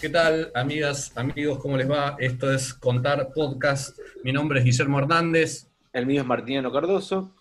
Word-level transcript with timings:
¿Qué 0.00 0.08
tal, 0.10 0.52
amigas, 0.54 1.10
amigos? 1.16 1.58
¿Cómo 1.58 1.76
les 1.76 1.90
va? 1.90 2.14
Esto 2.20 2.52
es 2.52 2.72
Contar 2.72 3.32
Podcast. 3.34 3.98
Mi 4.22 4.32
nombre 4.32 4.60
es 4.60 4.64
Guillermo 4.64 5.00
Hernández. 5.00 5.66
El 5.92 6.06
mío 6.06 6.20
es 6.20 6.26
Martiniano 6.26 6.70
Cardoso. 6.70 7.34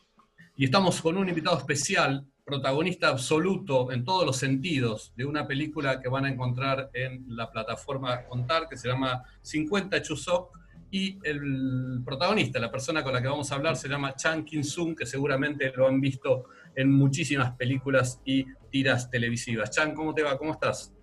Y 0.56 0.66
estamos 0.66 1.00
con 1.00 1.18
un 1.18 1.30
invitado 1.30 1.56
especial, 1.56 2.26
protagonista 2.44 3.10
absoluto 3.10 3.92
en 3.92 4.04
todos 4.04 4.26
los 4.26 4.38
sentidos 4.38 5.14
de 5.16 5.26
una 5.26 5.46
película 5.46 6.02
que 6.02 6.10
van 6.10 6.26
a 6.26 6.30
encontrar 6.30 6.90
en 6.96 7.26
la 7.28 7.52
plataforma 7.52 8.24
Contar, 8.24 8.68
que 8.68 8.76
se 8.76 8.88
llama 8.88 9.24
50 9.44 10.02
Chusok. 10.02 10.58
Y 10.90 11.20
el 11.22 12.02
protagonista, 12.04 12.58
la 12.58 12.72
persona 12.72 13.04
con 13.04 13.14
la 13.14 13.22
que 13.22 13.28
vamos 13.28 13.52
a 13.52 13.56
hablar, 13.56 13.76
se 13.76 13.88
llama 13.88 14.16
Chan 14.16 14.44
Kin-sung, 14.44 14.98
que 14.98 15.06
seguramente 15.06 15.72
lo 15.76 15.88
han 15.88 16.02
visto 16.02 16.46
en 16.76 16.92
muchísimas 16.92 17.52
películas 17.52 18.20
y 18.26 18.48
tiras 18.72 19.12
televisivas. 19.12 19.70
Chan, 19.70 19.94
¿cómo 19.94 20.16
te 20.16 20.24
va? 20.24 20.40
¿Cómo 20.40 20.54
estás? 20.54 20.97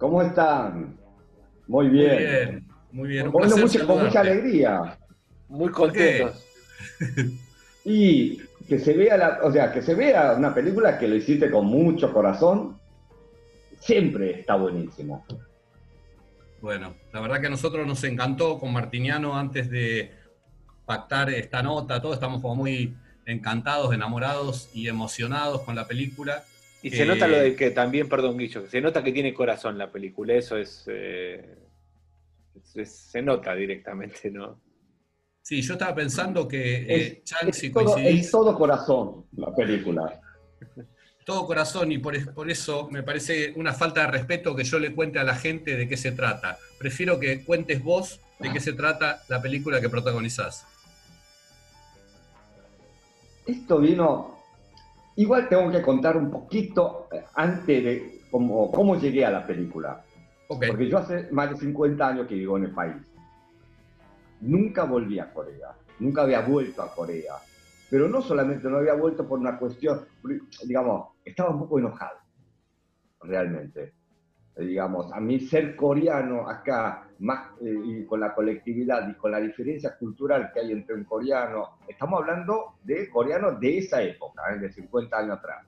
¿Cómo 0.00 0.22
están? 0.22 0.96
Muy 1.68 1.90
bien. 1.90 2.10
Muy 2.10 2.18
bien, 2.18 2.66
muy 2.90 3.08
bien. 3.08 3.26
Un 3.26 3.86
con 3.86 4.02
mucha 4.02 4.20
alegría. 4.20 4.98
Muy 5.46 5.70
contentos. 5.70 6.42
y 7.84 8.38
que 8.66 8.78
se 8.78 8.94
vea 8.94 9.18
la, 9.18 9.40
o 9.42 9.52
sea, 9.52 9.70
que 9.70 9.82
se 9.82 9.94
vea 9.94 10.32
una 10.32 10.54
película 10.54 10.98
que 10.98 11.06
lo 11.06 11.16
hiciste 11.16 11.50
con 11.50 11.66
mucho 11.66 12.12
corazón, 12.14 12.80
siempre 13.78 14.40
está 14.40 14.56
buenísimo. 14.56 15.26
Bueno, 16.62 16.94
la 17.12 17.20
verdad 17.20 17.40
que 17.40 17.48
a 17.48 17.50
nosotros 17.50 17.86
nos 17.86 18.02
encantó 18.04 18.58
con 18.58 18.72
Martiniano 18.72 19.36
antes 19.36 19.68
de 19.68 20.12
pactar 20.86 21.28
esta 21.28 21.62
nota, 21.62 22.00
todos 22.00 22.14
estamos 22.14 22.40
como 22.40 22.56
muy 22.56 22.96
encantados, 23.26 23.92
enamorados 23.92 24.70
y 24.72 24.88
emocionados 24.88 25.60
con 25.60 25.76
la 25.76 25.86
película. 25.86 26.42
Y 26.82 26.90
se 26.90 27.04
nota 27.04 27.28
lo 27.28 27.38
de 27.38 27.54
que 27.54 27.70
también, 27.70 28.08
perdón 28.08 28.38
Guillo, 28.38 28.66
se 28.68 28.80
nota 28.80 29.02
que 29.02 29.12
tiene 29.12 29.34
corazón 29.34 29.76
la 29.76 29.90
película, 29.90 30.34
eso 30.34 30.56
es, 30.56 30.84
eh, 30.86 31.58
se 32.62 33.22
nota 33.22 33.54
directamente, 33.54 34.30
¿no? 34.30 34.60
Sí, 35.42 35.62
yo 35.62 35.74
estaba 35.74 35.94
pensando 35.94 36.46
que 36.46 36.76
eh, 36.82 37.22
es, 37.24 37.72
todo, 37.72 37.96
es 37.96 38.30
todo 38.30 38.54
corazón 38.56 39.26
la 39.36 39.54
película. 39.54 40.20
Todo 41.24 41.46
corazón 41.46 41.92
y 41.92 41.98
por, 41.98 42.34
por, 42.34 42.50
eso 42.50 42.88
me 42.90 43.02
parece 43.02 43.52
una 43.56 43.72
falta 43.72 44.02
de 44.02 44.06
respeto 44.08 44.56
que 44.56 44.64
yo 44.64 44.78
le 44.78 44.94
cuente 44.94 45.18
a 45.18 45.24
la 45.24 45.34
gente 45.34 45.76
de 45.76 45.88
qué 45.88 45.96
se 45.96 46.12
trata. 46.12 46.58
Prefiero 46.78 47.20
que 47.20 47.44
cuentes 47.44 47.82
vos 47.82 48.20
de 48.38 48.52
qué 48.52 48.60
se 48.60 48.72
trata 48.72 49.22
la 49.28 49.40
película 49.40 49.80
que 49.80 49.88
protagonizás. 49.88 50.66
Esto 53.46 53.78
vino 53.78 54.39
Igual 55.16 55.48
tengo 55.48 55.70
que 55.70 55.82
contar 55.82 56.16
un 56.16 56.30
poquito 56.30 57.08
eh, 57.12 57.24
antes 57.34 57.84
de 57.84 58.20
cómo, 58.30 58.70
cómo 58.70 58.96
llegué 58.96 59.24
a 59.24 59.30
la 59.30 59.46
película. 59.46 60.02
Porque 60.48 60.88
yo 60.88 60.98
hace 60.98 61.28
más 61.30 61.50
de 61.50 61.56
50 61.56 62.08
años 62.08 62.26
que 62.26 62.34
vivo 62.34 62.56
en 62.56 62.64
el 62.64 62.72
país. 62.72 62.96
Nunca 64.40 64.84
volví 64.84 65.18
a 65.18 65.32
Corea, 65.32 65.72
nunca 66.00 66.22
había 66.22 66.40
vuelto 66.40 66.82
a 66.82 66.92
Corea. 66.92 67.34
Pero 67.88 68.08
no 68.08 68.22
solamente 68.22 68.68
no 68.68 68.78
había 68.78 68.94
vuelto 68.94 69.28
por 69.28 69.38
una 69.38 69.58
cuestión, 69.58 70.06
digamos, 70.64 71.08
estaba 71.24 71.50
un 71.50 71.60
poco 71.60 71.78
enojado, 71.78 72.18
realmente 73.22 73.94
digamos, 74.64 75.12
a 75.12 75.20
mí 75.20 75.40
ser 75.40 75.76
coreano 75.76 76.48
acá, 76.48 77.08
más 77.20 77.50
eh, 77.60 77.74
y 77.84 78.04
con 78.04 78.20
la 78.20 78.34
colectividad 78.34 79.08
y 79.08 79.14
con 79.14 79.30
la 79.30 79.40
diferencia 79.40 79.96
cultural 79.96 80.50
que 80.52 80.60
hay 80.60 80.72
entre 80.72 80.94
un 80.94 81.04
coreano, 81.04 81.78
estamos 81.88 82.20
hablando 82.20 82.74
de 82.82 83.08
coreanos 83.10 83.60
de 83.60 83.78
esa 83.78 84.02
época, 84.02 84.42
¿eh? 84.54 84.58
de 84.58 84.72
50 84.72 85.16
años 85.16 85.38
atrás. 85.38 85.66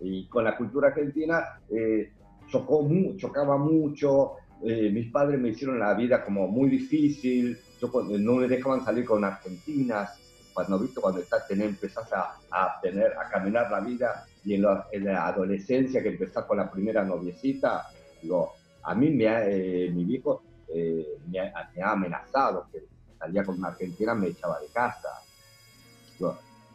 Y 0.00 0.26
con 0.26 0.44
la 0.44 0.56
cultura 0.56 0.88
argentina 0.88 1.60
eh, 1.70 2.12
chocó 2.48 2.88
chocaba 3.16 3.56
mucho, 3.56 4.32
mis 4.62 5.10
padres 5.10 5.38
me 5.38 5.50
hicieron 5.50 5.78
la 5.78 5.92
vida 5.92 6.24
como 6.24 6.48
muy 6.48 6.70
difícil, 6.70 7.58
yo, 7.78 7.90
no 8.18 8.36
me 8.36 8.48
dejaban 8.48 8.82
salir 8.82 9.04
con 9.04 9.22
argentinas, 9.22 10.18
cuando 10.54 10.78
visto 10.78 11.02
cuando 11.02 11.20
estás, 11.20 11.46
tener, 11.46 11.68
empezás 11.68 12.10
a, 12.12 12.38
a, 12.50 12.80
tener, 12.80 13.12
a 13.18 13.28
caminar 13.28 13.70
la 13.70 13.80
vida 13.80 14.24
y 14.42 14.54
en 14.54 14.62
la, 14.62 14.86
en 14.90 15.04
la 15.04 15.26
adolescencia 15.26 16.02
que 16.02 16.10
empezás 16.10 16.44
con 16.44 16.56
la 16.56 16.70
primera 16.70 17.04
noviecita, 17.04 17.84
Digo, 18.24 18.54
a 18.84 18.94
mí 18.94 19.10
me 19.10 19.26
eh, 19.26 19.90
mi 19.90 20.02
viejo 20.04 20.42
eh, 20.68 21.18
me, 21.28 21.40
ha, 21.40 21.92
amenazado 21.92 22.66
que 22.72 22.80
salía 23.18 23.44
con 23.44 23.58
una 23.58 23.68
argentina 23.68 24.14
me 24.14 24.28
echaba 24.28 24.58
de 24.60 24.68
casa. 24.68 25.08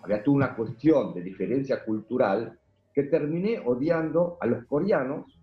había 0.03 0.23
toda 0.23 0.37
una 0.37 0.55
cuestión 0.55 1.13
de 1.13 1.21
diferencia 1.21 1.83
cultural 1.83 2.57
que 2.93 3.03
terminé 3.03 3.61
odiando 3.65 4.37
a 4.41 4.47
los 4.47 4.65
coreanos, 4.65 5.39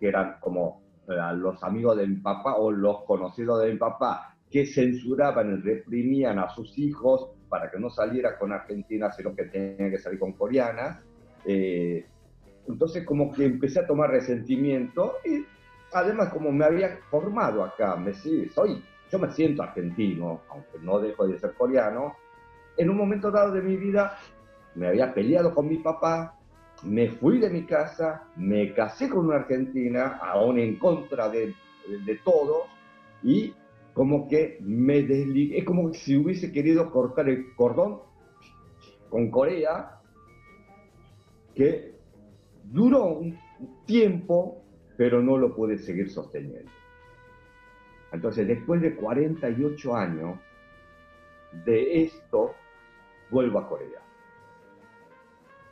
que 0.00 0.08
eran 0.08 0.36
como 0.40 0.82
los 1.06 1.62
amigos 1.62 1.98
de 1.98 2.06
mi 2.06 2.16
papá 2.16 2.56
o 2.56 2.70
los 2.70 3.04
conocidos 3.04 3.62
de 3.62 3.72
mi 3.72 3.78
papá, 3.78 4.36
que 4.50 4.66
censuraban 4.66 5.52
y 5.52 5.56
reprimían 5.62 6.38
a 6.38 6.48
sus 6.48 6.78
hijos 6.78 7.30
para 7.48 7.70
que 7.70 7.78
no 7.78 7.90
saliera 7.90 8.38
con 8.38 8.52
argentinas, 8.52 9.16
sino 9.16 9.34
que 9.34 9.44
tenía 9.44 9.90
que 9.90 9.98
salir 9.98 10.18
con 10.18 10.32
coreanas. 10.32 11.00
Eh, 11.44 12.06
entonces 12.66 13.04
como 13.04 13.32
que 13.32 13.44
empecé 13.44 13.80
a 13.80 13.86
tomar 13.86 14.10
resentimiento 14.10 15.14
y 15.24 15.44
además 15.94 16.30
como 16.30 16.52
me 16.52 16.64
había 16.64 16.98
formado 17.10 17.64
acá, 17.64 17.96
me, 17.96 18.12
soy, 18.14 18.82
yo 19.10 19.18
me 19.18 19.30
siento 19.30 19.62
argentino, 19.62 20.40
aunque 20.50 20.78
no 20.80 20.98
dejo 20.98 21.26
de 21.26 21.38
ser 21.38 21.54
coreano, 21.54 22.14
en 22.76 22.90
un 22.90 22.96
momento 22.96 23.30
dado 23.30 23.52
de 23.52 23.62
mi 23.62 23.76
vida 23.76 24.18
me 24.74 24.88
había 24.88 25.14
peleado 25.14 25.54
con 25.54 25.68
mi 25.68 25.78
papá, 25.78 26.36
me 26.82 27.08
fui 27.08 27.38
de 27.38 27.48
mi 27.48 27.64
casa, 27.64 28.24
me 28.36 28.74
casé 28.74 29.08
con 29.08 29.26
una 29.26 29.36
argentina, 29.36 30.18
aún 30.20 30.58
en 30.58 30.76
contra 30.76 31.28
de, 31.28 31.54
de 32.04 32.16
todos, 32.24 32.64
y 33.22 33.54
como 33.92 34.28
que 34.28 34.58
me 34.60 35.02
desligué, 35.02 35.58
es 35.58 35.64
como 35.64 35.92
si 35.94 36.16
hubiese 36.16 36.52
querido 36.52 36.90
cortar 36.90 37.28
el 37.28 37.54
cordón 37.54 38.00
con 39.08 39.30
Corea, 39.30 40.00
que 41.54 41.94
Duró 42.64 43.18
un 43.18 43.38
tiempo, 43.86 44.63
pero 44.96 45.22
no 45.22 45.36
lo 45.36 45.54
pude 45.54 45.78
seguir 45.78 46.10
sosteniendo. 46.10 46.70
Entonces, 48.12 48.46
después 48.46 48.80
de 48.80 48.94
48 48.94 49.96
años 49.96 50.38
de 51.64 52.04
esto, 52.04 52.54
vuelvo 53.30 53.58
a 53.58 53.68
Corea. 53.68 54.00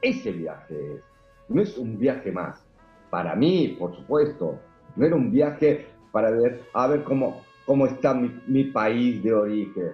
Ese 0.01 0.33
viaje 0.33 0.95
es, 0.95 1.03
no 1.49 1.63
es 1.63 1.79
un 1.79 1.99
viaje 1.99 2.33
más. 2.33 2.67
Para 3.11 3.37
mí, 3.37 3.77
por 3.79 3.95
supuesto, 3.95 4.59
no 4.97 5.07
era 5.07 5.15
un 5.15 5.31
viaje 5.31 5.87
para 6.11 6.31
ver, 6.31 6.63
a 6.75 6.87
ver 6.89 7.05
cómo, 7.05 7.43
cómo 7.65 7.87
está 7.87 8.15
mi, 8.15 8.43
mi 8.49 8.65
país 8.65 9.23
de 9.23 9.33
origen. 9.33 9.93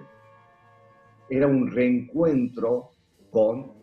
Era 1.29 1.45
un 1.45 1.69
reencuentro 1.69 2.89
con 3.29 3.73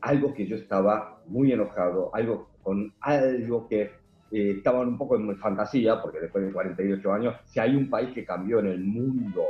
algo 0.00 0.32
que 0.32 0.46
yo 0.46 0.56
estaba 0.56 1.22
muy 1.26 1.52
enojado, 1.52 2.10
algo 2.14 2.48
con 2.62 2.94
algo 3.00 3.68
que 3.68 3.90
eh, 4.34 4.54
estaban 4.56 4.88
un 4.88 4.98
poco 4.98 5.14
en 5.14 5.36
fantasía, 5.36 6.02
porque 6.02 6.18
después 6.18 6.44
de 6.44 6.52
48 6.52 7.12
años, 7.12 7.36
si 7.44 7.60
hay 7.60 7.76
un 7.76 7.88
país 7.88 8.12
que 8.12 8.24
cambió 8.24 8.58
en 8.58 8.66
el 8.66 8.82
mundo, 8.82 9.44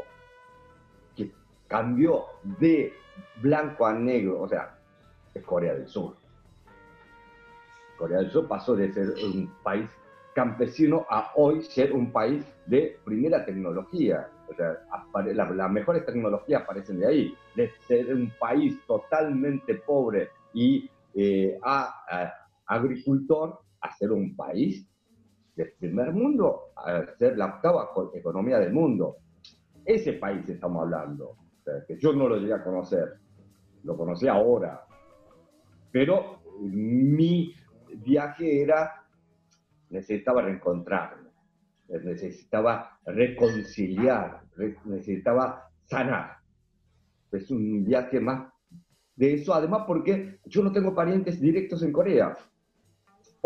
que 1.17 1.33
cambió 1.67 2.27
de 2.61 2.93
blanco 3.41 3.87
a 3.87 3.95
negro, 3.95 4.43
o 4.43 4.47
sea, 4.47 4.79
es 5.33 5.43
Corea 5.43 5.73
del 5.73 5.89
Sur. 5.89 6.17
Corea 7.97 8.19
del 8.19 8.31
Sur 8.31 8.47
pasó 8.47 8.77
de 8.77 8.93
ser 8.93 9.15
un 9.25 9.51
país 9.63 9.89
campesino 10.35 11.07
a 11.09 11.33
hoy 11.37 11.63
ser 11.63 11.95
un 11.95 12.13
país 12.13 12.45
de 12.67 12.99
primera 13.07 13.43
tecnología. 13.47 14.29
O 14.51 14.55
sea, 14.55 14.85
las 15.33 15.71
mejores 15.71 16.05
tecnologías 16.05 16.61
aparecen 16.61 17.01
de 17.01 17.07
ahí. 17.07 17.35
De 17.57 17.71
ser 17.89 18.15
un 18.15 18.31
país 18.39 18.79
totalmente 18.87 19.77
pobre 19.77 20.29
y 20.53 20.91
eh, 21.15 21.59
a 21.63 22.35
agricultor 22.67 23.64
a 23.85 23.93
ser 23.93 24.11
un 24.13 24.35
país 24.35 24.89
del 25.55 25.73
primer 25.79 26.13
mundo, 26.13 26.73
a 26.75 27.05
ser 27.19 27.37
la 27.37 27.57
octava 27.57 27.91
economía 28.15 28.59
del 28.59 28.73
mundo. 28.73 29.19
Ese 29.85 30.15
país 30.15 30.49
estamos 30.49 30.83
hablando, 30.83 31.37
que 31.87 31.99
yo 31.99 32.15
no 32.15 32.27
lo 32.27 32.39
llegué 32.39 32.55
a 32.55 32.65
conocer, 32.65 33.19
lo 33.83 33.97
conocí 33.97 34.27
ahora, 34.27 34.87
pero 35.93 36.41
mi 36.61 37.53
viaje 37.99 38.63
era, 38.63 39.05
necesitaba 39.91 40.41
reencontrarme, 40.41 41.29
necesitaba 41.89 42.99
reconciliar, 43.05 44.41
necesitaba 44.87 45.69
sanar. 45.85 46.39
Es 47.31 47.51
un 47.51 47.85
viaje 47.85 48.19
más 48.19 48.51
de 49.15 49.35
eso, 49.35 49.53
además 49.53 49.85
porque 49.87 50.41
yo 50.47 50.63
no 50.63 50.73
tengo 50.73 50.95
parientes 50.95 51.39
directos 51.39 51.83
en 51.83 51.93
Corea. 51.93 52.35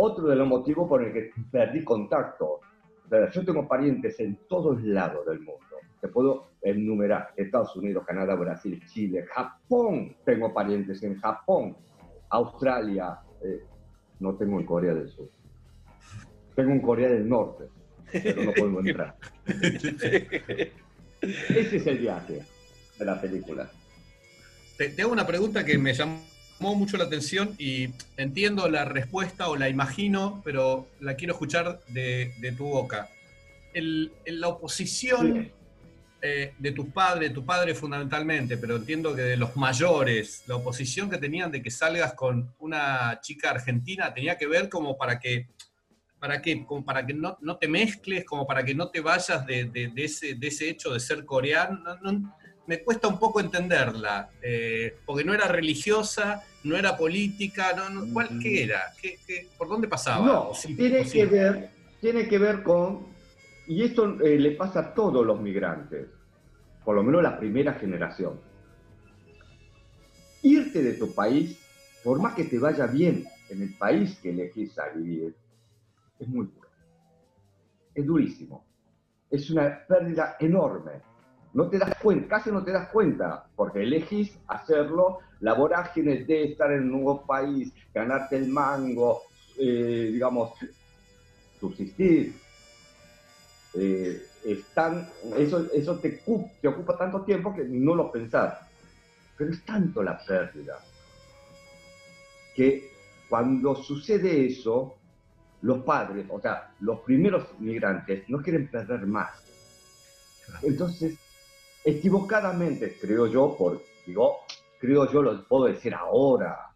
Otro 0.01 0.29
de 0.29 0.37
los 0.37 0.47
motivos 0.47 0.89
por 0.89 1.03
el 1.03 1.13
que 1.13 1.33
perdí 1.51 1.83
contacto. 1.83 2.61
Yo 3.33 3.45
tengo 3.45 3.67
parientes 3.67 4.21
en 4.21 4.39
todos 4.49 4.81
lados 4.83 5.27
del 5.27 5.41
mundo. 5.41 5.77
Te 6.01 6.07
puedo 6.07 6.51
enumerar 6.63 7.31
Estados 7.37 7.75
Unidos, 7.75 8.05
Canadá, 8.07 8.37
Brasil, 8.37 8.81
Chile, 8.87 9.27
Japón. 9.27 10.17
Tengo 10.25 10.55
parientes 10.55 11.03
en 11.03 11.19
Japón, 11.19 11.77
Australia. 12.31 13.19
Eh, 13.43 13.65
no 14.21 14.37
tengo 14.37 14.61
en 14.61 14.67
Corea 14.67 14.95
del 14.95 15.09
Sur. 15.09 15.29
Tengo 16.55 16.71
un 16.71 16.81
Corea 16.81 17.09
del 17.09 17.29
Norte, 17.29 17.65
pero 18.13 18.45
no 18.45 18.53
puedo 18.53 18.79
entrar. 18.79 19.17
Ese 21.21 21.77
es 21.77 21.87
el 21.89 21.99
viaje 21.99 22.45
de 23.01 23.05
la 23.05 23.21
película. 23.21 23.69
Te, 24.77 24.95
hago 25.03 25.11
una 25.11 25.27
pregunta 25.27 25.65
que 25.65 25.77
me 25.77 25.93
llamó 25.93 26.21
mucho 26.61 26.97
la 26.97 27.05
atención 27.05 27.55
y 27.59 27.89
entiendo 28.17 28.69
la 28.69 28.85
respuesta 28.85 29.49
o 29.49 29.57
la 29.57 29.69
imagino, 29.69 30.41
pero 30.45 30.89
la 31.01 31.15
quiero 31.15 31.35
escuchar 31.35 31.81
de, 31.89 32.55
tu 32.57 32.65
boca. 32.65 33.09
en 33.75 34.11
la 34.27 34.49
oposición 34.49 35.53
eh, 36.21 36.53
de 36.59 36.73
tus 36.73 36.87
padres, 36.87 37.33
tu 37.33 37.45
padre 37.45 37.77
fundamentalmente, 37.77 38.59
pero 38.59 38.75
entiendo 38.75 39.15
que 39.15 39.23
de 39.23 39.37
los 39.37 39.55
mayores, 39.55 40.43
la 40.49 40.57
oposición 40.57 41.09
que 41.09 41.17
tenían 41.17 41.53
de 41.53 41.63
que 41.63 41.71
salgas 41.71 42.15
con 42.15 42.53
una 42.59 43.21
chica 43.21 43.51
argentina 43.51 44.13
tenía 44.13 44.37
que 44.37 44.49
ver 44.49 44.69
como 44.69 44.99
para 44.99 45.21
que, 45.21 45.47
para 46.19 46.43
que, 46.43 46.67
como 46.67 46.85
para 46.85 47.07
que 47.07 47.15
no, 47.15 47.39
no 47.41 47.57
te 47.57 47.69
mezcles, 47.69 48.25
como 48.25 48.49
para 48.49 48.65
que 48.65 48.75
no 48.75 48.89
te 48.89 49.01
vayas 49.01 49.47
de, 49.47 49.67
de, 49.67 49.93
ese, 49.97 50.35
de 50.35 50.49
ese, 50.49 50.69
hecho 50.69 50.93
de 50.93 50.99
ser 50.99 51.25
coreano. 51.25 51.79
Me 52.69 52.85
cuesta 52.85 53.09
un 53.09 53.19
poco 53.19 53.41
entenderla, 53.41 54.29
eh, 54.43 54.99
porque 55.07 55.25
no 55.25 55.33
era 55.33 55.49
religiosa, 55.49 56.45
no 56.65 56.77
era 56.77 56.99
política, 56.99 57.73
no, 57.73 58.13
¿cuál, 58.13 58.39
¿qué 58.41 58.65
era? 58.65 58.93
¿Qué, 59.01 59.19
por 59.57 59.69
dónde 59.69 59.89
pasaba? 59.89 60.25
No, 60.25 60.53
tiene, 60.77 61.03
que 61.09 61.25
ver, 61.25 61.71
tiene 61.99 62.29
que 62.29 62.39
ver 62.39 62.63
con 62.63 63.07
y 63.67 63.83
esto 63.83 64.21
eh, 64.21 64.39
le 64.39 64.51
pasa 64.53 64.81
a 64.81 64.95
todos 64.95 65.25
los 65.25 65.41
migrantes, 65.41 66.09
por 66.85 66.95
lo 66.95 67.03
menos 67.03 67.23
la 67.23 67.39
primera 67.39 67.73
generación. 67.73 68.39
Irte 70.43 70.83
de 70.83 70.93
tu 70.93 71.15
país, 71.15 71.59
por 72.05 72.21
más 72.21 72.35
que 72.35 72.45
te 72.45 72.59
vaya 72.59 72.87
bien 72.87 73.25
en 73.49 73.63
el 73.63 73.75
país 73.79 74.19
que 74.23 74.29
elegís 74.29 74.79
a 74.79 74.91
vivir, 74.91 75.35
es 76.19 76.29
muy 76.29 76.47
duro. 76.47 76.69
Es 77.95 78.07
durísimo. 78.07 78.67
Es 79.31 79.51
una 79.51 79.87
pérdida 79.87 80.37
enorme. 80.39 81.08
No 81.59 81.69
te 81.69 81.77
das 81.77 81.97
cuenta, 82.01 82.37
casi 82.37 82.53
no 82.53 82.63
te 82.63 82.71
das 82.71 82.89
cuenta, 82.91 83.45
porque 83.57 83.83
elegís 83.83 84.39
hacerlo, 84.47 85.19
la 85.41 85.55
vorágine 85.55 86.19
de 86.19 86.53
estar 86.53 86.71
en 86.71 86.85
un 86.85 86.91
nuevo 86.93 87.27
país, 87.27 87.73
ganarte 87.93 88.37
el 88.37 88.47
mango, 88.47 89.23
eh, 89.59 90.11
digamos, 90.13 90.53
subsistir, 91.59 92.37
eh, 93.75 94.23
eso, 95.37 95.67
eso 95.75 95.99
te, 95.99 96.23
te, 96.61 96.69
ocupa 96.69 96.97
tanto 96.97 97.23
tiempo 97.23 97.53
que 97.53 97.65
no 97.65 97.97
lo 97.97 98.13
pensás. 98.13 98.61
Pero 99.37 99.51
es 99.51 99.61
tanto 99.65 100.01
la 100.01 100.17
pérdida 100.17 100.79
que 102.55 102.89
cuando 103.29 103.75
sucede 103.75 104.47
eso, 104.47 104.95
los 105.63 105.83
padres, 105.83 106.25
o 106.29 106.41
sea, 106.41 106.71
los 106.79 107.01
primeros 107.01 107.49
migrantes 107.59 108.29
no 108.29 108.41
quieren 108.43 108.69
perder 108.69 109.05
más. 109.09 109.43
Entonces, 110.63 111.19
equivocadamente, 111.89 112.97
creo 113.01 113.27
yo, 113.27 113.57
por, 113.57 113.83
digo, 114.07 114.39
creo 114.81 115.11
yo, 115.11 115.23
lo 115.23 115.47
puedo 115.47 115.65
decir 115.65 115.95
ahora, 115.95 116.71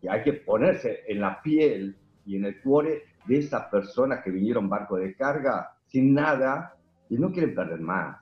que 0.00 0.10
hay 0.10 0.22
que 0.22 0.32
ponerse 0.32 1.04
en 1.06 1.20
la 1.20 1.40
piel 1.42 1.96
y 2.24 2.36
en 2.36 2.46
el 2.46 2.60
cuore 2.60 3.04
de 3.26 3.38
esas 3.38 3.66
personas 3.66 4.24
que 4.24 4.30
vinieron 4.30 4.68
barco 4.68 4.96
de 4.96 5.14
carga 5.14 5.76
sin 5.86 6.14
nada 6.14 6.74
y 7.08 7.16
no 7.16 7.30
quieren 7.30 7.54
perder 7.54 7.80
más. 7.80 8.18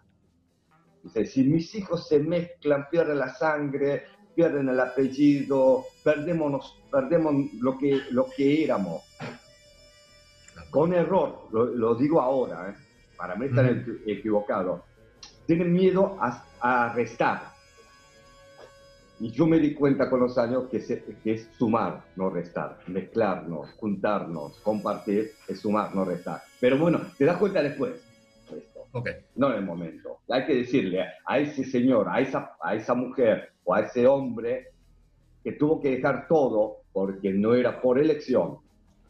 Dice, 1.02 1.24
si 1.24 1.44
mis 1.44 1.74
hijos 1.74 2.08
se 2.08 2.18
mezclan, 2.18 2.88
pierden 2.90 3.18
la 3.18 3.32
sangre, 3.32 4.04
pierden 4.34 4.68
el 4.68 4.80
apellido, 4.80 5.84
perdemos, 6.02 6.82
perdemos 6.90 7.34
lo, 7.60 7.78
que, 7.78 8.00
lo 8.10 8.26
que 8.36 8.64
éramos. 8.64 9.02
Con 10.70 10.92
error, 10.92 11.48
lo, 11.52 11.94
digo 11.94 12.20
ahora, 12.20 12.70
¿eh? 12.70 12.74
para 13.16 13.36
mí 13.36 13.46
están 13.46 13.86
equivocados. 14.06 14.82
Tienen 15.48 15.72
miedo 15.72 16.16
a, 16.20 16.44
a 16.60 16.92
restar 16.94 17.58
y 19.20 19.30
yo 19.32 19.46
me 19.46 19.58
di 19.58 19.74
cuenta 19.74 20.08
con 20.08 20.20
los 20.20 20.38
años 20.38 20.68
que, 20.70 20.76
es 21.24 21.50
sumar, 21.58 22.04
no 22.14 22.30
restar, 22.30 22.78
mezclarnos, 22.86 23.72
juntarnos, 23.72 24.60
compartir, 24.60 25.32
es 25.48 25.58
sumar, 25.58 25.92
no 25.94 26.04
restar. 26.04 26.42
Pero 26.60 26.78
bueno, 26.78 27.00
te 27.16 27.24
das 27.24 27.36
cuenta 27.38 27.60
después. 27.60 27.94
Esto. 28.56 28.86
Okay. 28.92 29.14
No 29.34 29.50
en 29.50 29.58
el 29.58 29.64
momento. 29.64 30.20
Hay 30.28 30.46
que 30.46 30.54
decirle 30.54 31.04
a 31.26 31.38
ese 31.38 31.64
señor, 31.64 32.08
a 32.08 32.20
esa, 32.20 32.52
a 32.62 32.74
esa 32.76 32.94
mujer 32.94 33.50
o 33.64 33.74
a 33.74 33.80
ese 33.80 34.06
hombre 34.06 34.68
que 35.42 35.52
tuvo 35.52 35.80
que 35.80 35.90
dejar 35.90 36.28
todo 36.28 36.82
porque 36.92 37.32
no 37.32 37.54
era 37.54 37.80
por 37.80 37.98
elección, 37.98 38.58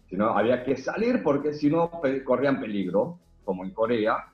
sino 0.09 0.31
había 0.31 0.65
que 0.65 0.77
salir 0.77 1.23
porque 1.23 1.53
si 1.53 1.69
no 1.69 1.91
corrían 2.25 2.61
peligro, 2.61 3.19
como 3.45 3.65
en 3.65 3.73
Corea. 3.73 4.33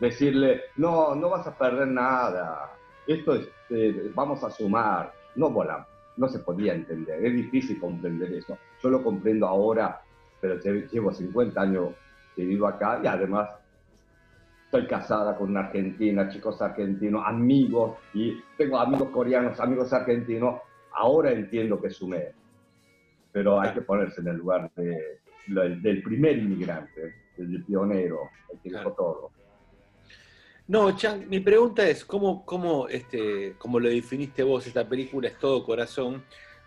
Decirle, 0.00 0.62
no, 0.76 1.14
no 1.14 1.30
vas 1.30 1.46
a 1.46 1.56
perder 1.56 1.88
nada, 1.88 2.72
esto 3.06 3.34
es, 3.34 3.48
eh, 3.70 4.12
vamos 4.14 4.44
a 4.44 4.50
sumar, 4.50 5.12
no 5.34 5.50
volamos, 5.50 5.88
no 6.16 6.28
se 6.28 6.40
podía 6.40 6.74
entender, 6.74 7.24
es 7.24 7.34
difícil 7.34 7.80
comprender 7.80 8.32
eso. 8.32 8.58
Yo 8.82 8.90
lo 8.90 9.02
comprendo 9.02 9.46
ahora, 9.46 10.00
pero 10.40 10.60
llevo 10.60 11.12
50 11.12 11.60
años 11.60 11.94
que 12.36 12.44
vivo 12.44 12.66
acá 12.66 13.00
y 13.02 13.06
además 13.06 13.48
estoy 14.66 14.86
casada 14.86 15.36
con 15.38 15.50
una 15.50 15.60
argentina, 15.60 16.28
chicos 16.28 16.60
argentinos, 16.60 17.22
amigos, 17.26 17.96
y 18.12 18.38
tengo 18.58 18.78
amigos 18.78 19.08
coreanos, 19.08 19.58
amigos 19.58 19.90
argentinos, 19.94 20.60
ahora 20.92 21.32
entiendo 21.32 21.80
que 21.80 21.88
sumé, 21.88 22.32
pero 23.32 23.58
hay 23.58 23.72
que 23.72 23.80
ponerse 23.80 24.20
en 24.20 24.28
el 24.28 24.36
lugar 24.36 24.70
del 24.74 26.02
primer 26.02 26.36
inmigrante, 26.36 27.14
del 27.38 27.64
pionero, 27.64 28.28
el 28.52 28.60
que 28.60 28.70
dejó 28.70 28.92
todo. 28.92 29.30
No, 30.68 30.94
Chang, 30.94 31.26
mi 31.30 31.40
pregunta 31.40 31.88
es, 31.88 32.04
¿cómo, 32.04 32.44
cómo, 32.44 32.88
este, 32.88 33.54
como 33.56 33.80
lo 33.80 33.88
definiste 33.88 34.42
vos, 34.42 34.66
esta 34.66 34.86
película 34.86 35.28
es 35.28 35.38
todo 35.38 35.64
corazón? 35.64 36.22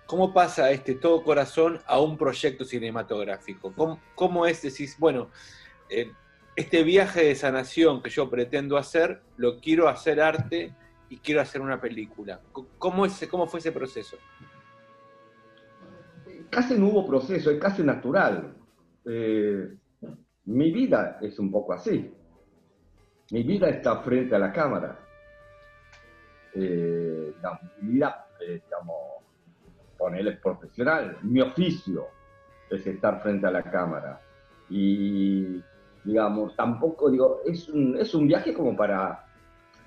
¿Cómo 0.08 0.34
pasa 0.34 0.72
este 0.72 0.96
todo 0.96 1.24
corazón 1.24 1.80
a 1.86 2.00
un 2.02 2.18
proyecto 2.18 2.66
cinematográfico? 2.66 3.72
¿Cómo, 4.16 4.48
es, 4.48 4.64
decís, 4.64 4.96
bueno, 4.98 5.30
eh, 5.88 6.12
este 6.56 6.82
viaje 6.82 7.26
de 7.26 7.36
sanación 7.36 8.02
que 8.02 8.10
yo 8.10 8.28
pretendo 8.28 8.76
hacer, 8.76 9.22
lo 9.38 9.60
quiero 9.60 9.88
hacer 9.88 10.20
arte 10.20 10.74
y 11.08 11.18
quiero 11.18 11.40
hacer 11.40 11.62
una 11.62 11.80
película? 11.80 12.42
¿Cómo, 12.80 13.06
es, 13.06 13.28
cómo 13.30 13.46
fue 13.46 13.60
ese 13.60 13.72
proceso? 13.72 14.18
Casi 16.50 16.74
no 16.74 16.88
hubo 16.88 17.06
proceso, 17.06 17.52
es 17.52 17.60
casi 17.60 17.84
natural. 17.84 18.56
Eh, 19.06 19.76
mi 20.46 20.72
vida 20.72 21.20
es 21.22 21.38
un 21.38 21.52
poco 21.52 21.74
así 21.74 22.12
mi 23.32 23.44
vida 23.44 23.70
está 23.70 24.02
frente 24.02 24.36
a 24.36 24.40
la 24.40 24.52
cámara. 24.52 25.00
Eh, 26.54 27.34
mi 27.82 27.94
vida, 27.94 28.28
eh, 28.42 28.62
digamos, 28.64 29.24
ponerle 29.98 30.34
profesional, 30.34 31.18
mi 31.24 31.40
oficio 31.42 32.08
es 32.70 32.86
estar 32.86 33.22
frente 33.22 33.48
a 33.48 33.52
la 33.52 33.64
cámara. 33.64 34.22
Y, 34.70 35.62
digamos, 36.04 36.56
tampoco, 36.56 37.10
digo, 37.10 37.42
es 37.46 37.70
un, 37.70 37.98
es 37.98 38.14
un 38.14 38.28
viaje 38.28 38.54
como 38.54 38.76
para... 38.76 39.26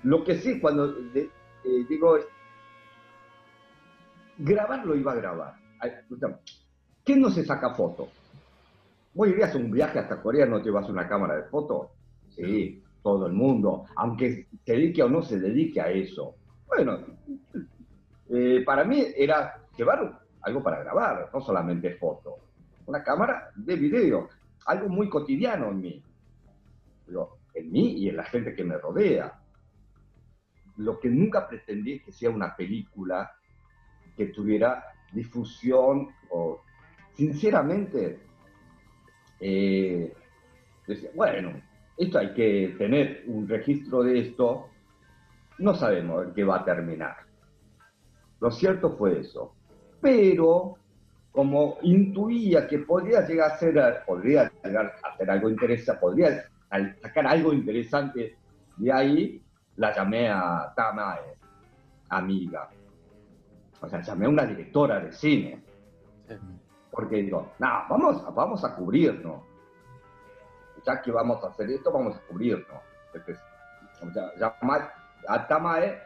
Lo 0.03 0.23
que 0.23 0.35
sí, 0.35 0.59
cuando 0.59 0.95
eh, 1.13 1.29
digo, 1.63 2.17
grabar 4.37 4.85
lo 4.85 4.95
iba 4.95 5.11
a 5.11 5.15
grabar. 5.15 5.53
¿Quién 7.03 7.21
no 7.21 7.29
se 7.29 7.45
saca 7.45 7.75
fotos? 7.75 8.09
¿Vos 9.13 9.27
irías 9.29 9.53
a 9.53 9.57
un 9.57 9.71
viaje 9.71 9.99
hasta 9.99 10.21
Corea 10.21 10.45
no 10.45 10.61
llevas 10.61 10.89
una 10.89 11.07
cámara 11.07 11.35
de 11.37 11.43
fotos? 11.43 11.89
Sí, 12.29 12.83
todo 13.05 13.27
el 13.27 13.33
mundo, 13.33 13.85
aunque 13.97 14.47
se 14.65 14.73
dedique 14.73 15.03
o 15.03 15.07
no 15.07 15.21
se 15.21 15.39
dedique 15.39 15.79
a 15.79 15.91
eso. 15.91 16.37
Bueno, 16.65 16.97
eh, 18.29 18.63
para 18.65 18.83
mí 18.83 19.05
era 19.15 19.61
llevar 19.77 20.25
algo 20.41 20.63
para 20.63 20.79
grabar, 20.79 21.29
no 21.31 21.39
solamente 21.39 21.97
fotos, 21.97 22.33
una 22.87 23.03
cámara 23.03 23.51
de 23.55 23.75
video, 23.75 24.27
algo 24.65 24.89
muy 24.89 25.07
cotidiano 25.07 25.69
en 25.69 25.81
mí, 25.81 26.03
en 27.53 27.71
mí 27.71 27.93
y 27.99 28.09
en 28.09 28.17
la 28.17 28.23
gente 28.23 28.55
que 28.55 28.63
me 28.63 28.79
rodea. 28.79 29.39
Lo 30.77 30.99
que 30.99 31.07
nunca 31.07 31.47
pretendí 31.47 31.93
es 31.93 32.05
que 32.05 32.11
sea 32.11 32.31
una 32.31 32.55
película 32.55 33.31
que 34.17 34.25
tuviera 34.29 34.83
difusión 35.13 36.07
o, 36.31 36.59
sinceramente, 37.13 38.19
eh, 39.39 40.11
decía, 40.87 41.11
bueno, 41.13 41.53
esto 41.97 42.19
hay 42.19 42.33
que 42.33 42.75
tener 42.77 43.23
un 43.27 43.47
registro 43.47 44.03
de 44.03 44.19
esto. 44.19 44.69
No 45.59 45.73
sabemos 45.73 46.25
en 46.25 46.33
qué 46.33 46.43
va 46.43 46.57
a 46.57 46.65
terminar. 46.65 47.15
Lo 48.41 48.51
cierto 48.51 48.91
fue 48.97 49.19
eso. 49.19 49.53
Pero 50.01 50.75
como 51.31 51.77
intuía 51.81 52.67
que 52.67 52.79
podría 52.79 53.25
llegar 53.27 53.51
a 53.51 53.57
ser, 53.57 54.03
podría 54.05 54.51
llegar 54.63 54.93
a 55.03 55.09
hacer 55.09 55.29
algo 55.29 55.49
interesante, 55.49 55.99
podría 55.99 56.45
sacar 57.01 57.27
algo 57.27 57.53
interesante 57.53 58.37
de 58.77 58.91
ahí, 58.91 59.41
la 59.77 59.93
llamé 59.93 60.29
a 60.29 60.73
Tamae, 60.75 61.37
amiga. 62.09 62.69
O 63.81 63.87
sea, 63.87 64.01
llamé 64.01 64.25
a 64.25 64.29
una 64.29 64.45
directora 64.45 64.99
de 64.99 65.11
cine. 65.11 65.63
Porque 66.91 67.17
digo, 67.17 67.51
no, 67.59 67.67
vamos, 67.89 68.23
vamos 68.33 68.63
a 68.63 68.75
cubrirnos. 68.75 69.41
Ya 70.85 71.01
que 71.01 71.11
vamos 71.11 71.43
a 71.43 71.47
hacer 71.47 71.69
esto, 71.69 71.91
vamos 71.91 72.15
a 72.15 72.19
cubrirnos. 72.21 72.81
Entonces, 73.13 73.39
llamar 74.37 74.93
a 75.27 75.47
Tamae 75.47 76.01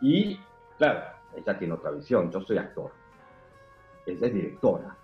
y, 0.00 0.40
claro, 0.78 1.02
ella 1.36 1.58
tiene 1.58 1.74
otra 1.74 1.90
visión, 1.90 2.30
yo 2.30 2.40
soy 2.40 2.58
actor. 2.58 2.90
Ella 4.06 4.26
es 4.26 4.34
directora. 4.34 4.96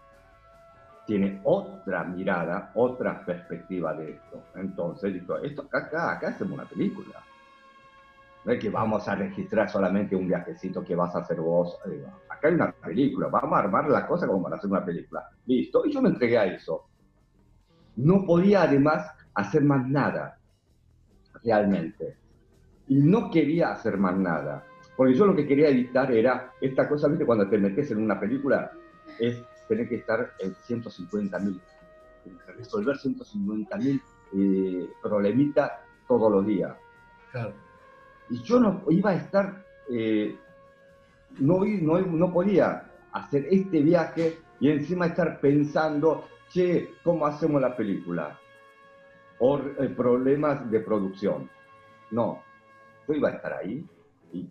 Tiene 1.06 1.40
otra 1.44 2.02
mirada, 2.02 2.72
otra 2.74 3.24
perspectiva 3.24 3.94
de 3.94 4.12
esto. 4.12 4.42
Entonces, 4.56 5.12
digo, 5.12 5.36
esto 5.38 5.62
acá, 5.62 6.12
acá 6.12 6.28
hacemos 6.28 6.54
una 6.54 6.64
película. 6.64 7.22
No 8.44 8.52
es 8.52 8.60
que 8.60 8.70
vamos 8.70 9.06
a 9.08 9.14
registrar 9.14 9.68
solamente 9.68 10.16
un 10.16 10.28
viajecito 10.28 10.82
que 10.84 10.94
vas 10.94 11.14
a 11.14 11.18
hacer 11.20 11.40
vos. 11.40 11.78
Acá 12.28 12.48
hay 12.48 12.54
una 12.54 12.72
película, 12.72 13.28
vamos 13.28 13.52
a 13.52 13.62
armar 13.62 13.88
la 13.88 14.06
cosa 14.06 14.26
como 14.26 14.42
para 14.42 14.56
hacer 14.56 14.70
una 14.70 14.84
película. 14.84 15.28
Listo, 15.46 15.84
y 15.84 15.92
yo 15.92 16.00
me 16.00 16.08
entregué 16.08 16.38
a 16.38 16.46
eso. 16.46 16.86
No 17.96 18.24
podía 18.24 18.62
además 18.62 19.10
hacer 19.34 19.64
más 19.64 19.86
nada, 19.88 20.38
realmente. 21.42 22.16
Y 22.88 22.96
no 22.96 23.30
quería 23.30 23.72
hacer 23.72 23.98
más 23.98 24.16
nada. 24.16 24.64
Porque 24.96 25.14
yo 25.14 25.26
lo 25.26 25.36
que 25.36 25.46
quería 25.46 25.68
evitar 25.68 26.10
era 26.12 26.52
esta 26.60 26.88
cosa, 26.88 27.08
¿viste? 27.08 27.26
Cuando 27.26 27.48
te 27.48 27.58
metes 27.58 27.90
en 27.90 27.98
una 27.98 28.18
película, 28.18 28.70
es 29.18 29.42
tener 29.68 29.88
que 29.88 29.96
estar 29.96 30.32
en 30.38 30.54
150 30.54 31.38
mil, 31.40 31.60
resolver 32.56 32.96
150 32.96 33.76
mil 33.76 34.00
eh, 34.34 34.88
problemitas 35.02 35.72
todos 36.08 36.30
los 36.30 36.46
días. 36.46 36.74
Claro. 37.30 37.52
Y 38.30 38.42
yo 38.42 38.58
no 38.58 38.82
iba 38.88 39.10
a 39.10 39.14
estar, 39.14 39.64
eh, 39.90 40.36
no, 41.38 41.64
no, 41.64 42.00
no 42.00 42.32
podía 42.32 42.90
hacer 43.12 43.46
este 43.50 43.80
viaje 43.80 44.38
y 44.60 44.70
encima 44.70 45.06
estar 45.06 45.40
pensando, 45.40 46.24
che, 46.48 46.94
¿cómo 47.02 47.26
hacemos 47.26 47.60
la 47.60 47.76
película? 47.76 48.38
O 49.38 49.58
eh, 49.58 49.88
problemas 49.96 50.70
de 50.70 50.80
producción. 50.80 51.50
No, 52.10 52.42
yo 53.06 53.14
iba 53.14 53.28
a 53.28 53.32
estar 53.32 53.52
ahí 53.52 53.86
y 54.32 54.48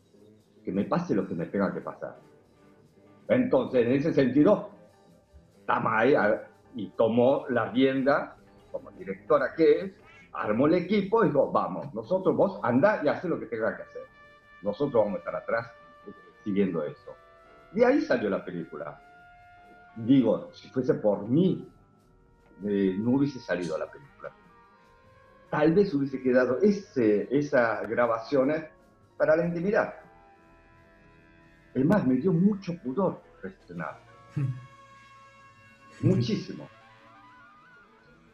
que 0.64 0.72
me 0.72 0.86
pase 0.86 1.16
lo 1.16 1.28
que 1.28 1.36
me 1.36 1.46
tenga 1.46 1.74
que 1.74 1.82
pasar. 1.82 2.18
Entonces, 3.28 3.86
en 3.86 3.94
ese 3.94 4.14
sentido, 4.14 4.70
Tamay 5.66 6.16
y 6.75 6.90
tomó 6.92 7.46
la 7.50 7.72
rienda 7.72 8.36
como 8.72 8.92
directora 8.92 9.54
que 9.56 9.80
es, 9.80 9.92
armó 10.34 10.68
el 10.68 10.75
equipo 10.75 11.24
y 11.24 11.28
dijo, 11.28 11.52
vamos, 11.52 11.94
nosotros 11.94 12.36
vos 12.36 12.60
andá 12.62 13.02
y 13.04 13.08
haz 13.08 13.24
lo 13.24 13.40
que 13.40 13.46
tenga 13.46 13.75
que 13.75 13.84
hacer. 13.84 14.04
Nosotros 14.62 15.06
vamos 15.06 15.16
a 15.16 15.20
estar 15.20 15.36
atrás 15.36 15.72
siguiendo 16.44 16.84
eso. 16.84 17.16
Y 17.74 17.84
ahí 17.84 18.02
salió 18.02 18.30
la 18.30 18.44
película. 18.44 19.02
Digo, 19.96 20.50
si 20.52 20.70
fuese 20.70 20.96
por 20.96 21.28
mí, 21.28 21.68
eh, 22.64 22.96
no 22.98 23.12
hubiese 23.12 23.40
salido 23.40 23.78
la 23.78 23.90
película. 23.90 24.32
Tal 25.50 25.74
vez 25.74 25.94
hubiese 25.94 26.22
quedado 26.22 26.60
ese, 26.62 27.28
esas 27.36 27.88
grabaciones 27.90 28.66
para 29.18 29.36
la 29.36 29.46
intimidad. 29.46 29.96
Es 31.74 31.86
más, 31.86 32.06
me 32.08 32.16
dio 32.16 32.32
mucho 32.32 32.74
pudor 32.82 33.22
gestionar. 33.42 34.00
Muchísimo. 36.02 36.68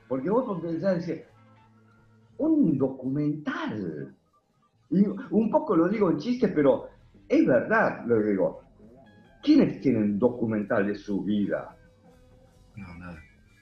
Porque 0.08 0.30
vos 0.30 0.62
pensás, 0.62 0.98
decir, 0.98 1.26
un 2.38 2.78
documental. 2.78 4.16
Y 4.90 5.06
un 5.06 5.50
poco 5.50 5.76
lo 5.76 5.88
digo 5.88 6.12
en 6.12 6.18
chiste, 6.18 6.50
pero 6.50 6.90
es 7.28 7.46
verdad 7.46 8.06
lo 8.06 8.20
que 8.20 8.28
digo. 8.30 8.62
¿Quiénes 9.42 9.80
tienen 9.82 10.20
documental 10.20 10.86
de 10.86 10.96
su 10.96 11.24
vida? 11.24 11.76
No, 12.76 12.94
nada. 12.96 13.20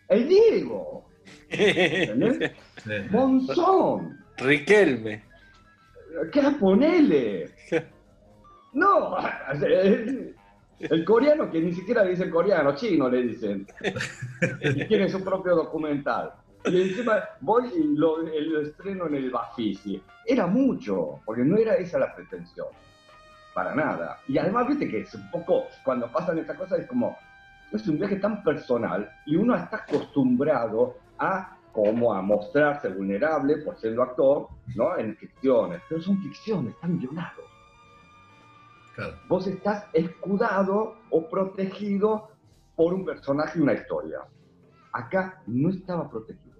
El 0.09 0.27
Diego. 0.27 1.05
¿Entendés? 1.49 2.51
Monzón. 3.11 4.17
Riquelme. 4.37 5.23
¿Qué 6.31 6.41
ponele? 6.59 7.49
No, 8.71 9.17
el, 10.79 11.05
coreano 11.05 11.49
que 11.49 11.59
ni 11.59 11.73
siquiera 11.73 12.03
dice 12.03 12.29
coreano, 12.29 12.75
chino 12.75 13.09
le 13.09 13.23
dicen. 13.23 13.65
Y 14.61 14.85
tiene 14.85 15.09
su 15.09 15.23
propio 15.23 15.55
documental. 15.55 16.33
Y 16.65 16.81
encima 16.81 17.23
voy 17.41 17.67
y 17.75 17.97
lo, 17.97 18.27
estreno 18.61 19.07
en 19.07 19.15
el 19.15 19.31
Bafisi. 19.31 20.01
Era 20.25 20.45
mucho, 20.45 21.19
porque 21.25 21.43
no 21.43 21.57
era 21.57 21.75
esa 21.75 21.97
la 21.97 22.13
pretensión. 22.13 22.67
Para 23.55 23.73
nada. 23.73 24.19
Y 24.27 24.37
además, 24.37 24.67
viste 24.67 24.87
que 24.87 24.99
es 24.99 25.15
un 25.15 25.31
poco, 25.31 25.65
cuando 25.83 26.11
pasan 26.11 26.37
estas 26.37 26.57
cosas, 26.57 26.81
es 26.81 26.87
como, 26.87 27.17
es 27.71 27.87
un 27.87 27.97
viaje 27.97 28.17
tan 28.17 28.43
personal 28.43 29.09
y 29.25 29.35
uno 29.35 29.55
está 29.55 29.77
acostumbrado 29.77 30.95
a 31.17 31.57
como 31.71 32.13
a 32.13 32.21
mostrarse 32.21 32.89
vulnerable 32.89 33.57
por 33.57 33.77
siendo 33.77 34.03
actor, 34.03 34.47
¿no? 34.75 34.97
En 34.97 35.15
ficciones. 35.15 35.81
Pero 35.87 36.01
son 36.01 36.21
ficciones, 36.21 36.73
están 36.73 36.97
millonados. 36.97 37.45
Vos 39.29 39.47
estás 39.47 39.85
escudado 39.93 40.97
o 41.09 41.29
protegido 41.29 42.29
por 42.75 42.93
un 42.93 43.05
personaje 43.05 43.57
y 43.57 43.61
una 43.61 43.73
historia. 43.73 44.19
Acá 44.91 45.41
no 45.47 45.69
estaba 45.69 46.09
protegido. 46.09 46.57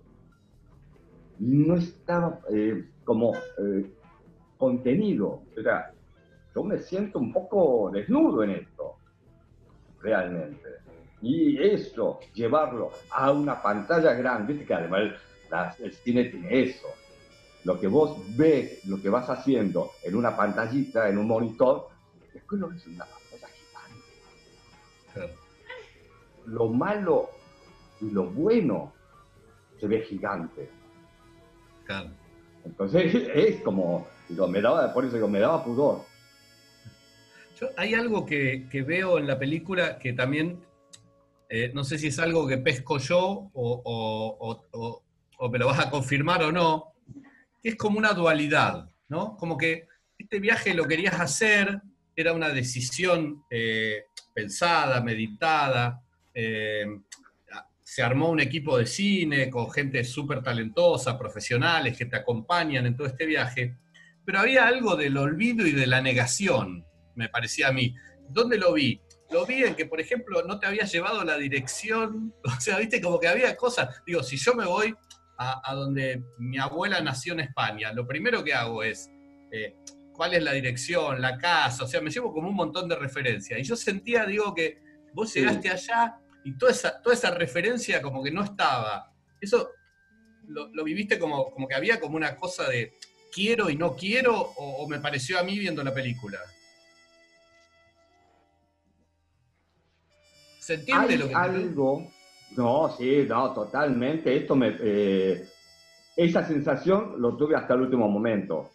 No 1.39 1.75
estaba 1.75 2.39
eh, 2.54 2.89
como 3.04 3.34
eh, 3.36 3.94
contenido. 4.58 5.42
O 5.58 5.62
sea, 5.62 5.92
yo 6.56 6.63
me 6.63 6.78
siento 6.80 7.20
un 7.20 7.34
poco 7.34 7.89
desnudo 7.92 8.44
en 8.44 8.51
esto, 8.51 8.96
realmente. 10.01 10.70
Y 11.21 11.61
eso, 11.61 12.19
llevarlo 12.33 12.91
a 13.11 13.31
una 13.31 13.61
pantalla 13.61 14.13
grande, 14.13 14.53
viste 14.53 14.67
que 14.67 14.73
además 14.73 15.13
el 15.79 15.93
cine 15.93 16.25
tiene 16.25 16.61
eso. 16.61 16.88
Lo 17.65 17.79
que 17.79 17.88
vos 17.88 18.19
ves, 18.38 18.85
lo 18.85 19.01
que 19.01 19.09
vas 19.09 19.29
haciendo 19.29 19.91
en 20.03 20.15
una 20.15 20.35
pantallita, 20.35 21.09
en 21.09 21.17
un 21.17 21.27
monitor, 21.27 21.89
después 22.33 22.61
lo 22.61 22.69
ves 22.69 22.85
en 22.85 22.95
una 22.95 23.05
pantalla 23.05 23.47
gigante. 25.13 25.35
Lo 26.45 26.69
malo 26.69 27.29
y 27.99 28.11
lo 28.11 28.25
bueno 28.25 28.93
se 29.79 29.88
ve 29.88 30.01
gigante. 30.01 30.69
Entonces 32.65 33.13
es 33.33 33.61
como, 33.61 34.07
me 34.49 34.61
daba, 34.61 34.93
por 34.93 35.05
eso 35.05 35.27
me 35.27 35.39
daba 35.39 35.63
pudor. 35.63 36.01
hay 37.77 37.93
algo 37.93 38.25
que, 38.25 38.67
veo 38.85 39.17
en 39.17 39.27
la 39.27 39.39
película 39.39 39.99
que 39.99 40.13
también, 40.13 40.59
eh, 41.50 41.72
no 41.74 41.84
sé 41.84 41.98
si 41.98 42.08
es 42.08 42.20
algo 42.20 42.48
que 42.48 42.60
pesco 42.60 43.00
yo 43.00 43.50
o, 43.53 44.63
o, 44.72 45.50
me 45.50 45.58
lo 45.58 45.68
vas 45.68 45.79
a 45.79 45.89
confirmar 45.89 46.44
o 46.44 46.51
no, 46.51 46.94
que 47.62 47.70
es 47.70 47.75
como 47.75 47.98
una 47.98 48.13
dualidad, 48.13 48.89
¿no? 49.08 49.36
Como 49.36 49.58
que 49.58 49.88
este 50.18 50.39
viaje 50.39 50.75
lo 50.75 50.86
querías 50.86 51.20
hacer, 51.20 51.82
era 52.15 52.34
una 52.34 52.50
decisión 52.50 53.44
eh, 53.50 54.03
pensada, 54.34 55.01
meditada. 55.01 56.03
Eh, 56.34 56.86
se 57.82 58.03
armó 58.03 58.29
un 58.29 58.39
equipo 58.39 58.77
de 58.77 58.86
cine 58.86 59.50
con 59.50 59.72
gente 59.72 60.03
súper 60.03 60.44
talentosa, 60.44 61.18
profesionales 61.18 61.98
que 61.98 62.06
te 62.06 62.18
acompañan 62.18 62.86
en 62.86 62.96
todo 62.96 63.08
este 63.08 63.25
viaje, 63.25 63.77
pero 64.24 64.39
había 64.39 64.68
algo 64.68 64.96
del 64.96 65.18
olvido 65.18 65.65
y 65.65 65.72
de 65.72 65.88
la 65.88 66.00
negación, 66.00 66.86
me 67.15 67.29
parecía 67.29 67.70
a 67.70 67.72
mí. 67.72 67.96
¿Dónde 68.29 68.60
lo 68.60 68.74
vi? 68.74 69.01
Lo 69.31 69.45
vi 69.45 69.63
en 69.63 69.75
que, 69.75 69.86
por 69.86 70.00
ejemplo, 70.00 70.43
no 70.43 70.59
te 70.59 70.67
había 70.67 70.86
llevado 70.86 71.24
la 71.24 71.38
dirección, 71.38 72.33
o 72.43 72.62
sea, 72.62 72.77
viste, 72.77 73.01
como 73.01 73.19
que 73.19 73.27
había 73.27 73.55
cosas, 73.55 74.01
digo, 74.05 74.24
si 74.24 74.38
yo 74.38 74.53
me 74.53 74.65
voy 74.65 74.95
a, 75.38 75.74
donde 75.74 76.21
mi 76.38 76.57
abuela 76.57 77.00
nació 77.00 77.31
en 77.31 77.39
España, 77.41 77.93
lo 77.93 78.05
primero 78.05 78.43
que 78.43 78.53
hago 78.53 78.83
es, 78.83 79.09
eh, 79.51 79.74
cuál 80.12 80.33
es 80.33 80.43
la 80.43 80.51
dirección, 80.51 81.21
la 81.21 81.38
casa, 81.38 81.86
o 81.86 81.88
sea, 81.88 82.01
me 82.01 82.09
llevo 82.09 82.33
como 82.33 82.50
un 82.50 82.55
montón 82.55 82.89
de 82.89 82.95
referencias. 82.98 83.57
Y 83.57 83.63
yo 83.63 83.77
sentía, 83.77 84.25
digo, 84.25 84.53
que 84.53 84.81
vos 85.13 85.33
llegaste 85.33 85.69
allá 85.69 86.17
y 86.43 86.57
toda 86.57 86.74
esa, 86.74 87.01
toda 87.01 87.15
esa 87.15 87.31
referencia 87.31 88.01
como 88.01 88.21
que 88.21 88.31
no 88.31 88.43
estaba. 88.43 89.13
Eso 89.39 89.69
lo, 90.50 90.83
viviste 90.83 91.17
como, 91.17 91.51
como 91.51 91.67
que 91.67 91.75
había 91.75 92.00
como 92.00 92.17
una 92.17 92.36
cosa 92.36 92.67
de 92.67 92.93
quiero 93.31 93.69
y 93.69 93.75
no 93.75 93.95
quiero, 93.95 94.36
o, 94.36 94.88
me 94.88 95.00
pareció 95.00 95.39
a 95.39 95.43
mí 95.43 95.57
viendo 95.57 95.83
la 95.83 95.93
película. 95.93 96.39
¿Se 100.69 100.75
entiende 100.75 101.17
lo 101.17 101.27
que 101.29 101.33
algo? 101.33 102.11
No, 102.55 102.89
sí, 102.89 103.25
no, 103.27 103.51
totalmente. 103.55 104.38
Esto 104.38 104.55
me, 104.55 104.77
eh, 104.79 105.43
esa 106.15 106.45
sensación 106.45 107.19
lo 107.19 107.35
tuve 107.35 107.55
hasta 107.55 107.73
el 107.73 107.81
último 107.81 108.07
momento. 108.07 108.69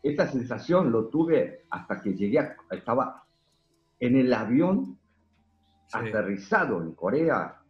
Esta 0.00 0.28
sensación 0.28 0.92
lo 0.92 1.08
tuve 1.08 1.64
hasta 1.70 2.00
que 2.00 2.14
llegué, 2.14 2.38
estaba 2.70 3.24
en 3.98 4.16
el 4.16 4.32
avión 4.32 4.96
aterrizado 5.92 6.80
en 6.80 6.92
Corea. 6.92 7.60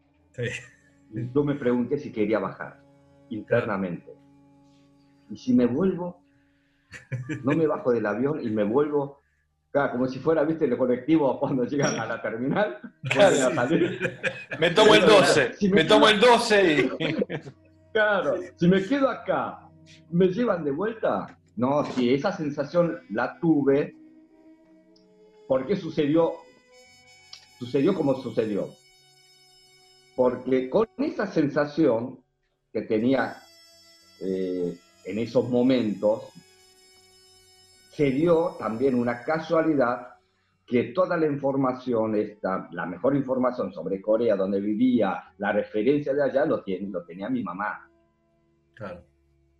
Y 1.15 1.33
yo 1.33 1.43
me 1.43 1.55
pregunté 1.55 1.97
si 1.97 2.13
quería 2.13 2.39
bajar 2.39 2.83
internamente. 3.31 4.13
Y 5.31 5.39
si 5.39 5.55
me 5.55 5.65
vuelvo, 5.65 6.23
no 7.45 7.57
me 7.57 7.67
bajo 7.67 7.93
del 7.93 8.05
avión 8.05 8.43
y 8.43 8.51
me 8.51 8.65
vuelvo 8.65 9.22
Claro, 9.73 9.93
como 9.93 10.07
si 10.07 10.19
fuera, 10.19 10.45
viste, 10.45 10.67
el 10.67 10.77
colectivo 10.77 11.41
cuando 11.41 11.65
llegan 11.65 11.99
a 11.99 12.07
la 12.07 12.21
terminal. 12.21 12.79
me 14.61 14.71
tomo 14.71 14.95
el 14.95 15.07
12, 15.07 15.53
me, 15.71 15.85
tomo 15.85 16.09
el 16.09 16.21
12 16.21 16.91
y... 16.99 17.17
Claro, 17.93 18.37
si 18.57 18.69
me 18.69 18.85
quedo 18.85 19.09
acá, 19.09 19.69
¿me 20.11 20.29
llevan 20.29 20.65
de 20.65 20.71
vuelta? 20.71 21.39
No, 21.57 21.85
sí, 21.85 22.13
esa 22.13 22.33
sensación 22.33 23.01
la 23.11 23.39
tuve 23.41 23.97
porque 25.49 25.77
sucedió, 25.77 26.35
sucedió 27.59 27.95
como 27.95 28.15
sucedió. 28.23 28.69
Porque 30.17 30.71
con 30.71 30.89
esa 30.99 31.27
sensación 31.27 32.23
que 32.73 32.83
tenía 32.83 33.43
eh, 34.21 34.79
en 35.05 35.19
esos 35.19 35.49
momentos, 35.51 36.25
se 37.93 38.11
dio 38.11 38.57
también 38.59 38.95
una 38.95 39.23
casualidad 39.23 40.15
que 40.65 40.85
toda 40.95 41.15
la 41.19 41.27
información, 41.27 42.15
esta, 42.15 42.67
la 42.73 42.87
mejor 42.87 43.15
información 43.15 43.71
sobre 43.71 44.01
Corea, 44.01 44.35
donde 44.35 44.61
vivía, 44.61 45.23
la 45.37 45.53
referencia 45.53 46.15
de 46.15 46.23
allá, 46.23 46.47
lo, 46.47 46.63
tiene, 46.63 46.89
lo 46.89 47.05
tenía 47.05 47.29
mi 47.29 47.43
mamá. 47.43 47.87
Claro. 48.73 49.03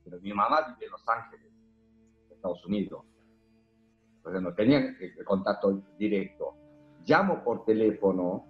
Pero 0.03 0.19
mi 0.23 0.33
mamá 0.33 0.67
vive 0.69 0.87
en 0.87 0.93
Los 0.93 1.07
Ángeles, 1.07 1.53
Estados 2.31 2.65
Unidos. 2.65 3.05
Entonces 4.17 4.43
no 4.43 4.55
tenía 4.55 4.97
contacto 5.27 5.83
directo. 5.99 6.55
Llamo 7.05 7.45
por 7.45 7.67
teléfono 7.67 8.47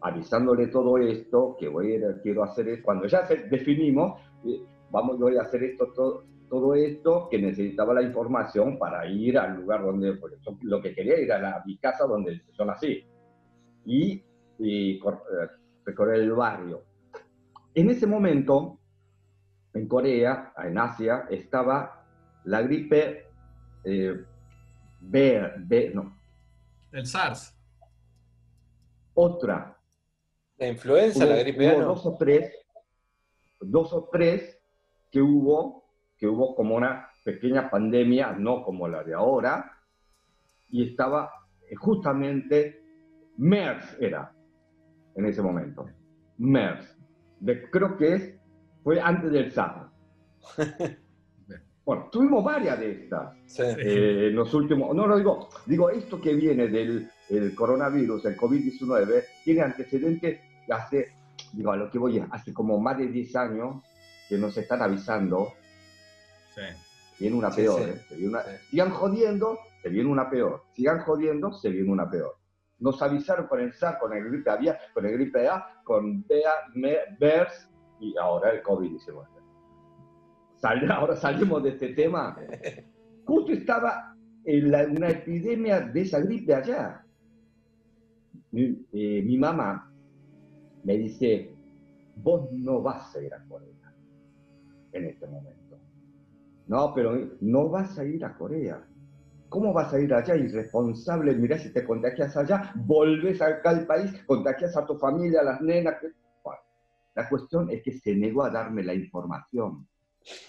avisándole 0.00 0.68
todo 0.68 0.96
esto, 0.96 1.56
que 1.60 1.68
voy 1.68 2.02
a, 2.02 2.18
quiero 2.22 2.42
hacer, 2.42 2.80
cuando 2.82 3.06
ya 3.06 3.28
definimos, 3.50 4.18
eh, 4.46 4.64
vamos, 4.90 5.18
voy 5.18 5.36
a 5.36 5.42
hacer 5.42 5.62
esto, 5.64 5.92
todo, 5.92 6.24
todo 6.50 6.74
esto, 6.74 7.28
que 7.30 7.38
necesitaba 7.38 7.94
la 7.94 8.02
información 8.02 8.78
para 8.78 9.06
ir 9.06 9.38
al 9.38 9.56
lugar 9.56 9.82
donde, 9.82 10.14
por 10.14 10.34
eso, 10.34 10.58
lo 10.62 10.82
que 10.82 10.94
quería 10.94 11.18
ir 11.18 11.32
a, 11.32 11.62
mi 11.64 11.78
casa 11.78 12.04
donde 12.06 12.42
yo 12.52 12.64
nací, 12.64 13.06
y, 13.86 14.22
y 14.58 14.96
eh, 14.96 15.00
recorrer 15.84 16.20
el 16.20 16.32
barrio. 16.32 16.84
En 17.74 17.88
ese 17.88 18.06
momento, 18.06 18.78
en 19.72 19.86
Corea, 19.86 20.52
en 20.58 20.76
Asia, 20.76 21.26
estaba 21.30 22.04
la 22.44 22.62
gripe 22.62 23.26
eh, 23.84 24.24
B, 25.00 25.52
B, 25.58 25.92
no. 25.94 26.18
El 26.92 27.06
SARS. 27.06 27.56
Otra, 29.14 29.78
la 30.60 30.68
influenza, 30.68 31.24
la 31.24 31.36
gripe 31.36 31.74
hubo 31.74 31.84
dos 31.86 32.06
o 32.06 32.16
tres, 32.18 32.54
dos 33.60 33.92
o 33.92 34.08
tres 34.12 34.60
que 35.10 35.22
hubo, 35.22 35.89
que 36.20 36.28
hubo 36.28 36.54
como 36.54 36.76
una 36.76 37.08
pequeña 37.24 37.70
pandemia, 37.70 38.32
no 38.32 38.62
como 38.62 38.86
la 38.86 39.02
de 39.02 39.14
ahora, 39.14 39.72
y 40.68 40.90
estaba 40.90 41.30
eh, 41.68 41.74
justamente 41.74 42.84
MERS 43.38 43.96
era 44.00 44.32
en 45.16 45.24
ese 45.24 45.42
momento. 45.42 45.88
MERS. 46.38 46.96
De, 47.40 47.70
creo 47.70 47.96
que 47.96 48.14
es, 48.14 48.40
fue 48.84 49.00
antes 49.00 49.32
del 49.32 49.50
SARS. 49.50 49.90
Bueno, 51.82 52.08
tuvimos 52.12 52.44
varias 52.44 52.78
de 52.78 52.92
estas 52.92 53.58
eh, 53.58 54.28
en 54.28 54.36
los 54.36 54.54
últimos. 54.54 54.94
No, 54.94 55.08
no 55.08 55.16
digo, 55.16 55.48
digo, 55.66 55.90
esto 55.90 56.20
que 56.20 56.34
viene 56.34 56.68
del 56.68 57.10
coronavirus, 57.56 58.26
el 58.26 58.36
COVID-19, 58.36 59.24
tiene 59.42 59.62
antecedentes 59.62 60.38
hace, 60.70 61.08
digo, 61.52 61.72
a 61.72 61.76
lo 61.76 61.90
que 61.90 61.98
voy, 61.98 62.22
hace 62.30 62.54
como 62.54 62.78
más 62.78 62.96
de 62.96 63.08
10 63.08 63.34
años 63.34 63.82
que 64.28 64.38
nos 64.38 64.56
están 64.56 64.82
avisando. 64.82 65.54
Sí. 66.60 66.90
Viene 67.20 67.36
una 67.36 67.50
peor, 67.50 67.82
¿eh? 67.82 68.00
Sigan 68.70 68.90
jodiendo, 68.90 69.58
se 69.82 69.90
viene 69.90 70.08
una 70.08 70.30
peor. 70.30 70.62
Sigan 70.72 71.00
jodiendo, 71.00 71.52
se 71.52 71.68
viene 71.68 71.92
una 71.92 72.08
peor. 72.08 72.34
Nos 72.78 73.02
avisaron 73.02 73.46
con 73.46 73.60
el 73.60 73.74
SARS, 73.74 73.98
con 73.98 74.14
el 74.14 74.24
gripe 74.24 74.50
A, 74.50 74.78
con 74.94 75.04
el 75.04 75.12
gripe 75.12 75.46
A, 75.46 75.82
con 75.84 76.26
BEA, 76.26 76.50
MERS 76.74 77.68
y 78.00 78.16
ahora 78.16 78.52
el 78.52 78.62
COVID-19. 78.62 79.26
ahora 80.90 81.14
salimos 81.16 81.62
de 81.62 81.68
este 81.70 81.88
tema. 81.88 82.38
Justo 83.26 83.52
estaba 83.52 84.16
en 84.46 84.96
una 84.96 85.10
epidemia 85.10 85.80
de 85.80 86.00
esa 86.00 86.20
gripe 86.20 86.54
allá. 86.54 87.04
mi 88.50 88.86
eh, 88.92 89.38
mamá 89.38 89.92
me 90.84 90.96
dice, 90.96 91.54
vos 92.16 92.50
no 92.52 92.80
vas 92.80 93.14
a 93.14 93.22
ir 93.22 93.34
a 93.34 93.44
Corea 93.44 93.94
en 94.92 95.04
este 95.04 95.26
momento. 95.26 95.59
No, 96.70 96.94
pero 96.94 97.18
no 97.40 97.68
vas 97.68 97.98
a 97.98 98.04
ir 98.04 98.24
a 98.24 98.32
Corea. 98.38 98.80
¿Cómo 99.48 99.72
vas 99.72 99.92
a 99.92 99.98
ir 99.98 100.14
allá 100.14 100.36
irresponsable? 100.36 101.34
Mirá, 101.34 101.58
si 101.58 101.72
te 101.72 101.84
contagias 101.84 102.36
allá, 102.36 102.70
volves 102.76 103.42
acá 103.42 103.70
al 103.70 103.88
país, 103.88 104.12
contagias 104.24 104.76
a 104.76 104.86
tu 104.86 104.96
familia, 104.96 105.40
a 105.40 105.44
las 105.44 105.60
nenas. 105.60 105.96
la 107.16 107.28
cuestión 107.28 107.68
es 107.70 107.82
que 107.82 107.90
se 107.90 108.14
negó 108.14 108.44
a 108.44 108.50
darme 108.50 108.84
la 108.84 108.94
información. 108.94 109.86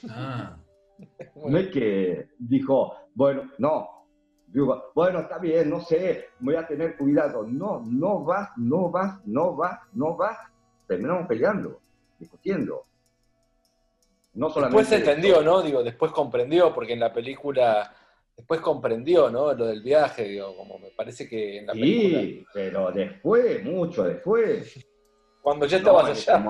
Ah. 0.07 0.57
No 1.49 1.57
es 1.57 1.69
que 1.69 2.29
dijo, 2.37 2.93
bueno, 3.15 3.49
no, 3.57 3.89
Digo, 4.45 4.91
bueno, 4.93 5.21
está 5.21 5.39
bien, 5.39 5.71
no 5.71 5.79
sé, 5.79 6.25
voy 6.39 6.55
a 6.55 6.67
tener 6.67 6.95
cuidado. 6.97 7.47
No, 7.47 7.81
no 7.83 8.23
vas, 8.23 8.49
no 8.57 8.91
vas, 8.91 9.25
no 9.25 9.55
vas, 9.55 9.79
no 9.93 10.15
vas. 10.15 10.37
Terminamos 10.85 11.25
peleando, 11.25 11.79
discutiendo. 12.19 12.85
No 14.33 14.49
solamente 14.49 14.77
después 14.79 14.99
entendió, 14.99 15.41
¿no? 15.41 15.61
Digo, 15.61 15.83
después 15.83 16.11
comprendió, 16.11 16.73
porque 16.73 16.93
en 16.93 16.99
la 16.99 17.11
película, 17.11 17.93
después 18.35 18.61
comprendió, 18.61 19.29
¿no? 19.29 19.53
Lo 19.53 19.65
del 19.65 19.81
viaje, 19.81 20.23
digo, 20.23 20.55
como 20.55 20.79
me 20.79 20.89
parece 20.91 21.27
que 21.27 21.57
en 21.59 21.67
la 21.67 21.73
película. 21.73 22.21
Sí, 22.21 22.45
pero 22.53 22.91
después, 22.91 23.63
mucho 23.63 24.03
después. 24.03 24.87
Cuando 25.41 25.65
ya 25.65 25.77
estabas 25.77 26.27
allá. 26.27 26.43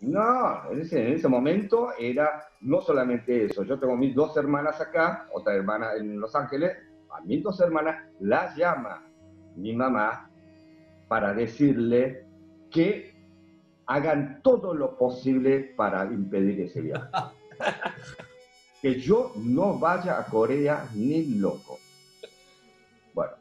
No, 0.00 0.72
en 0.72 0.80
ese, 0.80 1.06
en 1.06 1.12
ese, 1.12 1.28
momento 1.28 1.90
era 1.98 2.42
no 2.62 2.80
solamente 2.80 3.44
eso. 3.44 3.64
Yo 3.64 3.78
tengo 3.78 3.96
mis 3.96 4.14
dos 4.14 4.34
hermanas 4.36 4.80
acá, 4.80 5.28
otra 5.32 5.54
hermana 5.54 5.94
en 5.94 6.18
Los 6.18 6.34
Ángeles, 6.34 6.74
a 7.10 7.20
mis 7.20 7.42
dos 7.42 7.60
hermanas, 7.60 8.08
las 8.18 8.56
llama 8.56 9.04
mi 9.56 9.74
mamá 9.74 10.30
para 11.06 11.34
decirle 11.34 12.24
que 12.70 13.09
hagan 13.90 14.40
todo 14.40 14.72
lo 14.72 14.96
posible 14.96 15.74
para 15.76 16.04
impedir 16.04 16.60
ese 16.60 16.80
viaje. 16.80 17.08
que 18.80 19.00
yo 19.00 19.32
no 19.34 19.80
vaya 19.80 20.20
a 20.20 20.26
Corea 20.26 20.86
ni 20.94 21.26
loco. 21.34 21.80
Bueno, 23.12 23.32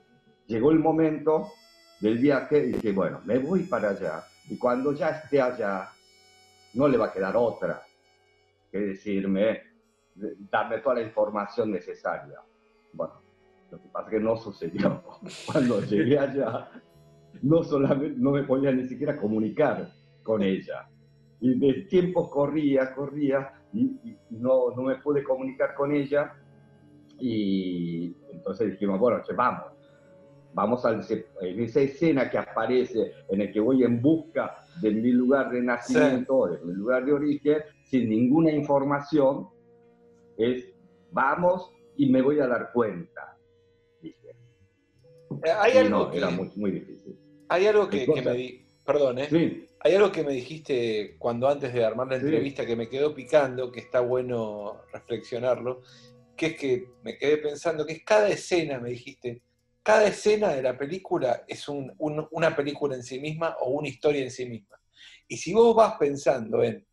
llegó 0.48 0.72
el 0.72 0.80
momento 0.80 1.50
del 2.02 2.18
viaje 2.18 2.66
y 2.66 2.72
dije, 2.72 2.92
bueno, 2.94 3.22
me 3.26 3.38
voy 3.38 3.62
para 3.64 3.90
allá. 3.90 4.24
Y 4.50 4.58
cuando 4.58 4.92
ya 4.92 5.10
esté 5.10 5.40
allá, 5.40 5.92
no 6.74 6.88
le 6.88 6.98
va 6.98 7.06
a 7.08 7.14
quedar 7.14 7.38
otra 7.38 7.84
que 8.72 8.80
decirme, 8.80 9.62
darme 10.50 10.80
toda 10.80 10.96
la 10.96 11.04
información 11.04 11.72
necesaria. 11.72 12.42
Bueno, 12.94 13.22
lo 13.70 13.80
que 13.80 13.88
pasa 13.90 14.08
es 14.08 14.12
que 14.16 14.20
no 14.20 14.36
sucedió. 14.36 15.04
Cuando 15.46 15.80
llegué 15.82 16.18
allá, 16.18 16.72
no 17.44 17.62
solamente 17.64 18.20
no 18.20 18.32
me 18.32 18.42
podía 18.42 18.72
ni 18.72 18.88
siquiera 18.88 19.16
comunicar 19.16 19.99
con 20.30 20.44
ella. 20.44 20.88
Y 21.42 21.58
de 21.58 21.74
tiempo 21.90 22.30
corría, 22.30 22.94
corría, 22.94 23.52
y, 23.74 24.16
no, 24.30 24.70
no, 24.76 24.84
me 24.84 24.98
pude 24.98 25.24
comunicar 25.24 25.74
con 25.74 25.92
ella. 25.92 26.36
Y 27.20 28.16
entonces 28.32 28.74
dijimos, 28.74 29.00
bueno, 29.00 29.24
vamos. 29.36 29.74
Vamos 30.54 30.86
a 30.86 30.92
en 30.92 31.60
esa 31.64 31.82
escena 31.82 32.30
que 32.30 32.38
aparece, 32.38 33.12
en 33.28 33.42
el 33.42 33.52
que 33.52 33.60
voy 33.60 33.84
en 33.84 34.00
busca 34.04 34.56
de 34.82 34.92
mi 34.92 35.12
lugar 35.12 35.50
de 35.52 35.64
nacimiento, 35.64 36.46
de 36.46 36.60
mi 36.64 36.74
lugar 36.74 37.06
de 37.06 37.14
origen, 37.14 37.58
sin 37.86 38.08
ninguna 38.08 38.52
información, 38.52 39.48
es 40.38 40.72
vamos 41.12 41.72
y 41.98 42.12
me 42.12 42.22
voy 42.22 42.40
a 42.40 42.48
dar 42.48 42.72
cuenta 42.72 43.36
eh, 44.04 45.52
hay 45.58 45.78
algo 45.78 46.12
que, 46.12 46.18
era 46.18 46.30
muy, 46.30 46.72
difícil. 46.72 47.18
Hay 47.50 47.66
algo 47.68 47.88
que, 47.88 48.08
me 48.08 48.34
di, 48.34 48.66
perdón, 48.86 49.20
¿eh? 49.20 49.69
Hay 49.82 49.96
algo 49.96 50.12
que 50.12 50.24
me 50.24 50.34
dijiste 50.34 51.16
cuando 51.18 51.48
antes 51.48 51.74
de 51.74 51.86
armar 51.86 52.08
la 52.08 52.18
entrevista 52.18 52.66
que 52.66 52.76
me 52.76 52.90
quedó 52.90 53.16
picando, 53.16 53.72
que 53.72 53.80
está 53.80 54.02
bueno 54.02 54.82
reflexionarlo, 54.92 55.84
que 56.36 56.48
es 56.48 56.56
que 56.58 56.88
me 57.04 57.18
quedé 57.18 57.38
pensando 57.38 57.86
que 57.86 57.94
es 57.94 58.04
cada 58.04 58.28
escena, 58.28 58.80
me 58.80 58.90
dijiste, 58.90 59.42
cada 59.82 60.08
escena 60.08 60.50
de 60.50 60.62
la 60.62 60.78
película 60.78 61.44
es 61.48 61.68
una 61.70 62.56
película 62.56 62.96
en 62.96 63.04
sí 63.04 63.20
misma 63.20 63.56
o 63.62 63.72
una 63.72 63.88
historia 63.88 64.22
en 64.22 64.32
sí 64.32 64.46
misma. 64.46 64.80
Y 65.28 65.38
si 65.38 65.54
vos 65.54 65.74
vas 65.76 65.96
pensando 65.98 66.62
en, 66.62 66.86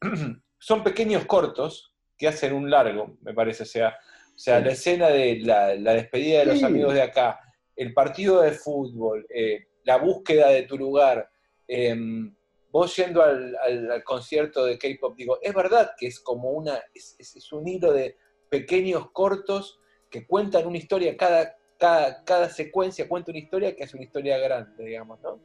son 0.58 0.82
pequeños 0.82 1.24
cortos 1.26 1.94
que 2.18 2.26
hacen 2.26 2.52
un 2.52 2.68
largo, 2.68 3.16
me 3.22 3.32
parece, 3.32 3.62
o 3.62 3.66
sea, 3.66 3.96
o 4.34 4.38
sea 4.38 4.60
la 4.60 4.72
escena 4.72 5.08
de 5.08 5.40
la, 5.40 5.74
despedida 5.94 6.40
de 6.40 6.46
los 6.46 6.62
amigos 6.64 6.92
de 6.92 7.02
acá, 7.02 7.38
el 7.76 7.94
partido 7.94 8.42
de 8.42 8.50
fútbol, 8.52 9.26
eh, 9.32 9.68
la 9.84 9.96
búsqueda 9.96 10.48
de 10.48 10.64
tu 10.64 10.76
lugar, 10.76 11.29
em, 11.70 12.34
vos 12.72 12.96
yendo 12.96 13.22
al, 13.22 14.02
concierto 14.04 14.64
de 14.64 14.76
K-pop, 14.76 15.16
digo, 15.16 15.38
es 15.40 15.54
verdad 15.54 15.92
que 15.96 16.08
es 16.08 16.20
como 16.20 16.50
una, 16.50 16.80
es, 16.94 17.52
un 17.52 17.68
hilo 17.68 17.92
de 17.92 18.16
pequeños 18.48 19.10
cortos 19.12 19.80
que 20.10 20.26
cuentan 20.26 20.66
una 20.66 20.78
historia 20.78 21.16
cada, 21.16 21.54
cada, 21.78 22.24
cada 22.24 22.48
secuencia 22.48 23.08
cuenta 23.08 23.30
una 23.30 23.38
historia 23.38 23.76
que 23.76 23.84
es 23.84 23.94
una 23.94 24.02
historia 24.02 24.38
grande, 24.38 24.84
digamos, 24.84 25.20
¿no? 25.22 25.40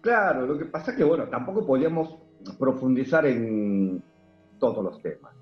Claro, 0.00 0.46
lo 0.46 0.58
que 0.58 0.64
pasa 0.66 0.92
es 0.92 0.96
que, 0.96 1.04
bueno, 1.04 1.28
tampoco 1.28 1.66
podíamos 1.66 2.18
profundizar 2.58 3.26
en 3.26 4.02
todos 4.58 4.84
los 4.84 5.02
temas. 5.02 5.34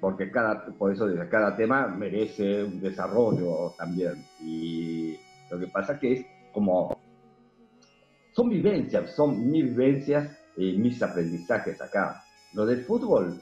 Porque 0.00 0.30
cada, 0.30 0.66
por 0.78 0.92
eso 0.92 1.06
cada 1.30 1.56
tema 1.56 1.88
merece 1.88 2.64
un 2.64 2.80
desarrollo 2.80 3.72
también. 3.78 4.24
Y 4.40 5.16
lo 5.50 5.58
que 5.58 5.66
pasa 5.68 5.94
es 5.94 5.98
que 6.00 6.12
es 6.12 6.26
como, 6.52 6.98
son 8.36 8.50
vivencias, 8.50 9.16
son 9.16 9.50
mis 9.50 9.64
vivencias 9.64 10.30
y 10.58 10.76
mis 10.76 11.02
aprendizajes 11.02 11.80
acá. 11.80 12.22
Lo 12.52 12.66
del 12.66 12.84
fútbol 12.84 13.40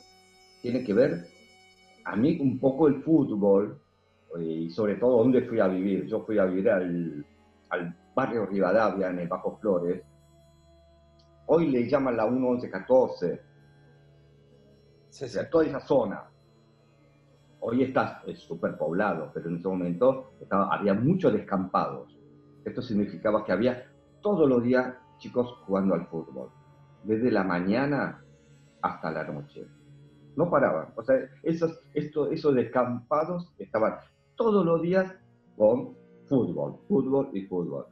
tiene 0.63 0.85
que 0.85 0.95
ver, 0.95 1.27
a 2.05 2.15
mí 2.15 2.39
un 2.41 2.61
poco 2.61 2.87
el 2.87 3.03
fútbol, 3.03 3.81
y 4.39 4.71
sobre 4.71 4.95
todo 4.95 5.19
dónde 5.19 5.43
fui 5.43 5.59
a 5.59 5.67
vivir. 5.67 6.07
Yo 6.07 6.21
fui 6.25 6.39
a 6.39 6.45
vivir 6.45 6.71
al, 6.71 7.27
al 7.71 7.97
barrio 8.15 8.47
Rivadavia, 8.47 9.11
en 9.11 9.19
el 9.19 9.27
Bajo 9.27 9.59
Flores. 9.59 10.01
Hoy 11.47 11.71
le 11.73 11.89
llaman 11.89 12.17
la 12.17 12.31
1114. 12.31 13.41
Sí, 15.11 15.29
sí. 15.29 15.39
toda 15.51 15.65
esa 15.65 15.81
zona. 15.81 16.23
Hoy 17.59 17.83
está 17.83 18.23
súper 18.37 18.77
poblado, 18.79 19.33
pero 19.35 19.49
en 19.49 19.57
ese 19.57 19.67
momento 19.67 20.35
estaba, 20.41 20.73
había 20.73 20.95
muchos 20.95 21.33
descampados. 21.33 22.17
Esto 22.65 22.81
significaba 22.81 23.45
que 23.45 23.53
había 23.53 23.94
todos 24.25 24.49
los 24.49 24.65
días 24.65 24.97
chicos 25.19 25.53
jugando 25.67 25.95
al 25.95 26.07
fútbol, 26.07 26.49
desde 27.05 27.31
la 27.31 27.45
mañana 27.45 28.25
hasta 28.81 29.11
la 29.11 29.23
noche. 29.25 29.67
No 30.35 30.51
paraban. 30.51 30.95
O 30.97 31.03
sea, 31.03 31.17
esos, 31.43 31.79
esos 31.93 32.55
descampados 32.55 33.55
estaban 33.59 33.97
todos 34.35 34.65
los 34.65 34.81
días 34.81 35.15
con 35.57 35.95
fútbol, 36.27 36.81
fútbol 36.89 37.29
y 37.35 37.43
fútbol. 37.43 37.85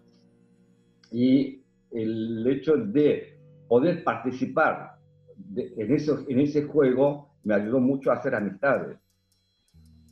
Y 1.10 1.62
el 1.90 2.46
hecho 2.46 2.78
de 2.78 3.38
poder 3.68 4.02
participar 4.02 4.96
en, 5.54 5.96
en 6.28 6.40
ese 6.40 6.62
juego 6.64 7.28
me 7.44 7.54
ayudó 7.54 7.78
mucho 7.78 8.10
a 8.10 8.14
hacer 8.14 8.34
amistades. 8.34 8.98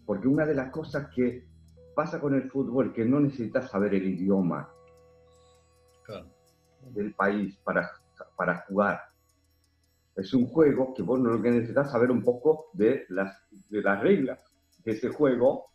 Porque 0.05 0.29
una 0.29 0.45
de 0.45 0.55
las 0.55 0.71
cosas 0.71 1.09
que 1.15 1.49
pasa 1.97 2.21
con 2.21 2.35
el 2.35 2.51
fútbol 2.51 2.93
que 2.93 3.07
no 3.07 3.21
necesitas 3.21 3.71
saber 3.71 3.95
el 3.95 4.07
idioma 4.07 4.69
del 6.93 7.15
país 7.15 7.57
para, 7.65 7.91
para 8.37 8.65
jugar. 8.67 9.01
Es 10.17 10.35
un 10.35 10.47
juego 10.47 10.93
que 10.95 11.03
vos 11.03 11.21
lo 11.21 11.41
que 11.41 11.51
necesitas 11.51 11.91
saber 11.91 12.11
un 12.11 12.23
poco 12.23 12.71
de 12.73 13.07
las, 13.09 13.39
de 13.69 13.83
las 13.83 14.01
reglas 14.01 14.39
de 14.85 14.93
ese 14.93 15.09
juego 15.09 15.71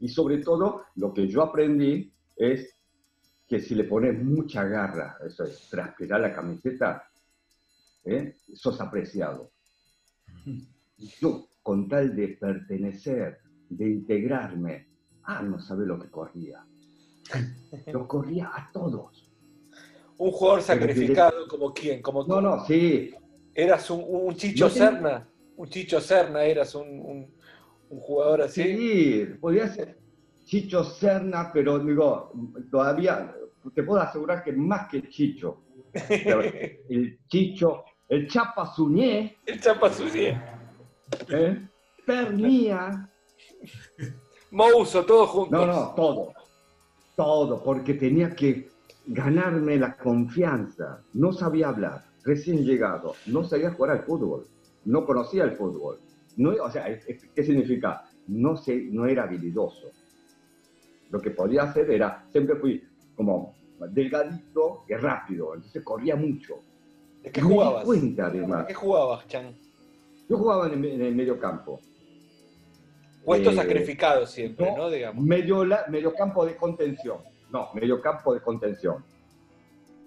y 0.00 0.08
sobre 0.08 0.38
todo, 0.38 0.84
lo 0.96 1.12
que 1.12 1.26
yo 1.26 1.42
aprendí 1.42 2.12
es 2.36 2.72
que 3.48 3.60
si 3.60 3.74
le 3.74 3.84
pones 3.84 4.22
mucha 4.22 4.64
garra, 4.64 5.16
eso 5.26 5.44
es, 5.44 5.68
transpirar 5.68 6.20
la 6.20 6.32
camiseta, 6.32 7.08
¿eh? 8.04 8.36
sos 8.54 8.80
apreciado. 8.80 9.50
Yo, 11.20 11.48
con 11.62 11.88
tal 11.88 12.14
de 12.14 12.28
pertenecer, 12.28 13.38
de 13.68 13.88
integrarme, 13.88 14.86
ah, 15.24 15.42
no 15.42 15.58
sabe 15.58 15.84
lo 15.84 15.98
que 15.98 16.10
corría. 16.10 16.64
Yo 17.86 18.06
corría 18.06 18.50
a 18.54 18.70
todos. 18.72 19.27
Un 20.18 20.30
jugador 20.32 20.62
sacrificado 20.62 21.48
como 21.48 21.72
quién, 21.72 22.02
como 22.02 22.24
No, 22.24 22.40
no, 22.40 22.64
sí. 22.66 23.14
Eras 23.54 23.90
un, 23.90 24.34
Chicho 24.36 24.68
Serna, 24.68 25.28
un 25.56 25.68
Chicho 25.68 26.00
Serna, 26.00 26.44
eras 26.44 26.74
un 26.74 27.28
un 27.90 28.00
jugador 28.00 28.42
así. 28.42 28.62
Sí, 28.62 29.26
podría 29.40 29.68
ser 29.68 29.98
Chicho 30.44 30.84
Serna, 30.84 31.50
pero 31.52 31.78
digo, 31.78 32.32
todavía 32.70 33.34
te 33.74 33.82
puedo 33.82 34.00
asegurar 34.00 34.42
que 34.42 34.52
más 34.52 34.88
que 34.88 35.08
Chicho. 35.08 35.62
El 36.08 37.18
Chicho, 37.28 37.84
el 38.08 38.28
Chapa 38.28 38.66
Suñé. 38.74 39.38
El 39.44 39.60
Chapa 39.60 39.90
Suñé. 39.90 40.40
¿eh? 41.30 41.68
Pernía. 42.06 43.10
Mouso, 44.50 45.04
todos 45.04 45.28
juntos. 45.30 45.66
No, 45.66 45.66
no, 45.66 45.94
todo. 45.94 46.32
Todo, 47.16 47.62
porque 47.62 47.94
tenía 47.94 48.34
que 48.34 48.68
ganarme 49.08 49.78
la 49.78 49.96
confianza. 49.96 51.02
No 51.14 51.32
sabía 51.32 51.68
hablar, 51.68 52.04
recién 52.24 52.64
llegado, 52.64 53.14
no 53.26 53.42
sabía 53.44 53.72
jugar 53.72 53.92
al 53.92 54.04
fútbol, 54.04 54.46
no 54.84 55.04
conocía 55.04 55.44
el 55.44 55.52
fútbol. 55.52 55.98
No, 56.36 56.50
o 56.50 56.70
sea, 56.70 56.86
¿qué 57.34 57.42
significa? 57.42 58.04
No, 58.28 58.56
sé, 58.56 58.88
no 58.90 59.06
era 59.06 59.24
habilidoso. 59.24 59.90
Lo 61.10 61.20
que 61.20 61.30
podía 61.30 61.62
hacer 61.62 61.90
era, 61.90 62.26
siempre 62.30 62.56
fui 62.56 62.84
como 63.16 63.56
delgadito 63.90 64.84
y 64.88 64.94
rápido, 64.94 65.54
entonces 65.54 65.82
corría 65.82 66.14
mucho. 66.14 66.60
¿De 67.22 67.32
qué 67.32 67.40
jugabas? 67.40 67.84
Cuenta, 67.84 68.26
además. 68.26 68.66
qué 68.66 68.74
jugabas, 68.74 69.26
Chan? 69.26 69.56
Yo 70.28 70.36
jugaba 70.36 70.66
en 70.68 70.84
el, 70.84 71.14
medio 71.14 71.40
campo. 71.40 71.80
Puesto 73.24 73.50
eh, 73.50 73.54
sacrificado 73.54 74.26
siempre, 74.26 74.70
¿no? 74.76 74.90
Digamos. 74.90 75.24
Medio, 75.24 75.64
medio 75.88 76.14
campo 76.14 76.44
de 76.44 76.54
contención. 76.54 77.18
No, 77.52 77.70
medio 77.74 78.00
campo 78.00 78.34
de 78.34 78.40
contención. 78.40 79.04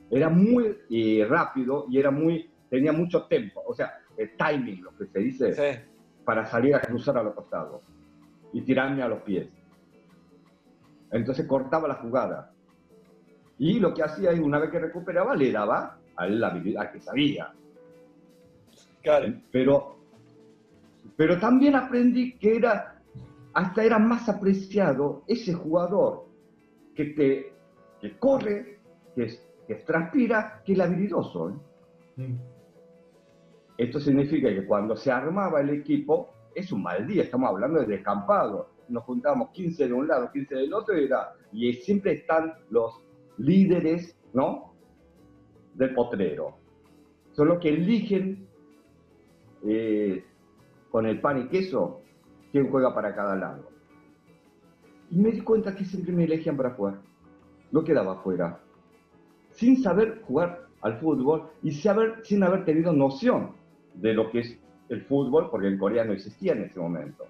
Era 0.09 0.29
muy 0.29 0.77
eh, 0.89 1.25
rápido 1.27 1.85
y 1.89 1.97
era 1.97 2.11
muy, 2.11 2.49
tenía 2.69 2.91
mucho 2.91 3.23
tiempo, 3.27 3.63
o 3.65 3.73
sea, 3.73 3.99
el 4.17 4.35
timing, 4.35 4.83
lo 4.83 4.95
que 4.95 5.05
se 5.07 5.19
dice. 5.19 5.53
Sí 5.53 5.91
para 6.23 6.45
salir 6.45 6.75
a 6.75 6.81
cruzar 6.81 7.17
a 7.17 7.23
los 7.23 7.33
costados 7.33 7.81
y 8.53 8.61
tirarme 8.61 9.01
a 9.01 9.07
los 9.07 9.21
pies. 9.21 9.47
Entonces 11.11 11.45
cortaba 11.45 11.87
la 11.87 11.95
jugada. 11.95 12.53
Y 13.57 13.79
lo 13.79 13.93
que 13.93 14.03
hacía 14.03 14.31
es, 14.31 14.39
una 14.39 14.59
vez 14.59 14.71
que 14.71 14.79
recuperaba, 14.79 15.35
le 15.35 15.51
daba 15.51 15.97
a 16.15 16.27
él 16.27 16.39
la 16.39 16.47
habilidad 16.47 16.91
que 16.91 16.99
sabía. 16.99 17.53
Claro. 19.01 19.33
Pero, 19.51 19.97
pero 21.15 21.39
también 21.39 21.75
aprendí 21.75 22.37
que 22.37 22.55
era, 22.55 23.01
hasta 23.53 23.83
era 23.83 23.99
más 23.99 24.29
apreciado 24.29 25.23
ese 25.27 25.53
jugador 25.53 26.27
que, 26.95 27.05
te, 27.05 27.53
que 27.99 28.17
corre, 28.17 28.79
que, 29.15 29.27
que 29.67 29.75
transpira, 29.75 30.61
que 30.65 30.73
el 30.73 30.81
habilidoso. 30.81 31.49
¿eh? 31.49 31.53
Mm. 32.17 32.35
Esto 33.77 33.99
significa 33.99 34.49
que 34.49 34.65
cuando 34.65 34.95
se 34.95 35.11
armaba 35.11 35.61
el 35.61 35.69
equipo, 35.71 36.29
es 36.53 36.71
un 36.71 36.83
mal 36.83 37.07
día, 37.07 37.23
estamos 37.23 37.49
hablando 37.49 37.79
de 37.79 37.87
descampado. 37.87 38.69
Nos 38.89 39.03
juntamos 39.05 39.49
15 39.51 39.87
de 39.87 39.93
un 39.93 40.07
lado, 40.07 40.31
15 40.31 40.55
del 40.55 40.73
otro, 40.73 40.95
y, 40.97 41.09
y 41.53 41.73
siempre 41.73 42.13
están 42.13 42.53
los 42.69 43.01
líderes, 43.37 44.17
¿no? 44.33 44.73
Del 45.73 45.93
potrero. 45.93 46.57
Son 47.31 47.47
los 47.47 47.59
que 47.59 47.69
eligen 47.69 48.47
eh, 49.63 50.25
con 50.89 51.05
el 51.05 51.21
pan 51.21 51.39
y 51.39 51.47
queso 51.47 52.01
quién 52.51 52.69
juega 52.69 52.93
para 52.93 53.15
cada 53.15 53.35
lado. 53.35 53.69
Y 55.11 55.17
me 55.17 55.31
di 55.31 55.41
cuenta 55.41 55.75
que 55.75 55.85
siempre 55.85 56.13
me 56.13 56.23
elegían 56.23 56.57
para 56.57 56.71
jugar. 56.71 57.01
No 57.71 57.83
quedaba 57.83 58.13
afuera. 58.13 58.59
Sin 59.51 59.81
saber 59.83 60.21
jugar 60.21 60.67
al 60.81 60.99
fútbol 60.99 61.51
y 61.61 61.71
sin 61.71 62.43
haber 62.43 62.65
tenido 62.65 62.93
noción 62.93 63.51
de 63.93 64.13
lo 64.13 64.31
que 64.31 64.39
es 64.39 64.59
el 64.89 65.03
fútbol, 65.03 65.49
porque 65.49 65.67
en 65.67 65.77
Corea 65.77 66.03
no 66.03 66.13
existía 66.13 66.53
en 66.53 66.63
ese 66.63 66.79
momento. 66.79 67.25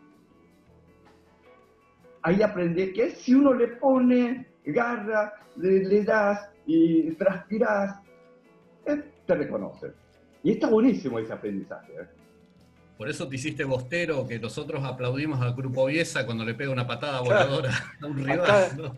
Ahí 2.24 2.42
aprendí 2.42 2.94
que 2.94 3.12
si 3.12 3.34
uno 3.34 3.54
le 3.54 3.68
pone 3.68 4.48
garra, 4.66 5.34
le, 5.58 6.04
das 6.04 6.50
y 6.66 7.12
transpiras, 7.14 8.00
eh, 8.86 9.04
te 9.26 9.36
reconoce. 9.36 9.92
Y 10.44 10.52
está 10.52 10.70
buenísimo 10.70 11.20
ese 11.20 11.34
aprendizaje. 11.34 11.94
¿eh? 11.94 12.21
Por 13.02 13.10
eso 13.10 13.28
te 13.28 13.34
hiciste 13.34 13.64
bostero, 13.64 14.28
que 14.28 14.38
nosotros 14.38 14.84
aplaudimos 14.84 15.42
al 15.42 15.56
grupo 15.56 15.88
Viesa 15.88 16.24
cuando 16.24 16.46
le 16.46 16.54
pega 16.54 16.72
una 16.72 16.86
patada 16.86 17.22
voladora 17.22 17.72
a 18.00 18.06
un 18.06 18.16
rival. 18.16 18.40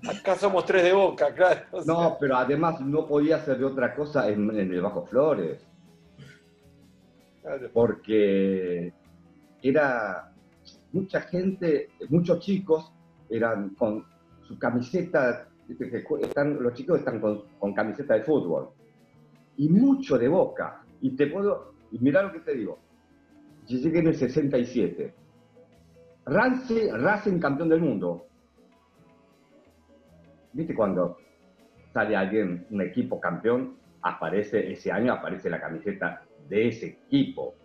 Acá, 0.09 0.35
somos 0.35 0.65
tres 0.65 0.83
de 0.83 0.91
boca, 0.91 1.33
claro. 1.33 1.61
No, 1.85 2.17
pero 2.19 2.35
además 2.35 2.81
no 2.81 3.07
podía 3.07 3.39
ser 3.39 3.59
de 3.59 3.63
otra 3.63 3.95
cosa 3.95 4.27
en 4.27 4.49
el 4.49 4.81
Bajo 4.81 5.05
Flores 5.05 5.65
porque 7.71 8.93
era 9.61 10.33
mucha 10.91 11.21
gente, 11.21 11.91
muchos 12.09 12.39
chicos 12.39 12.91
eran 13.29 13.69
con 13.75 14.05
su 14.41 14.59
camiseta, 14.59 15.47
están, 16.21 16.61
los 16.61 16.73
chicos 16.73 16.99
están 16.99 17.21
con, 17.21 17.73
camiseta 17.73 18.15
de 18.15 18.23
fútbol 18.23 18.69
y 19.55 19.69
mucho 19.69 20.17
de 20.17 20.27
boca. 20.27 20.83
Y 20.99 21.15
te 21.15 21.27
puedo, 21.27 21.75
y 21.89 21.99
mira 21.99 22.21
lo 22.21 22.33
que 22.33 22.39
te 22.39 22.53
digo, 22.53 22.82
yo 23.65 23.77
llegué 23.77 23.99
en 23.99 24.07
el 24.07 24.15
67. 24.15 25.13
Racing, 26.25 26.89
Racing 26.93 27.39
campeón 27.39 27.69
del 27.69 27.81
mundo. 27.81 28.27
¿Viste 30.53 30.73
cuando 30.75 31.17
sale 31.93 32.15
alguien, 32.15 32.65
un 32.71 32.81
equipo 32.81 33.19
campeón, 33.19 33.77
aparece, 34.01 34.71
ese 34.71 34.91
año 34.91 35.13
aparece 35.13 35.49
la 35.49 35.61
camiseta 35.61 36.23
de 36.49 36.67
ese 36.67 36.87
equipo. 36.87 37.55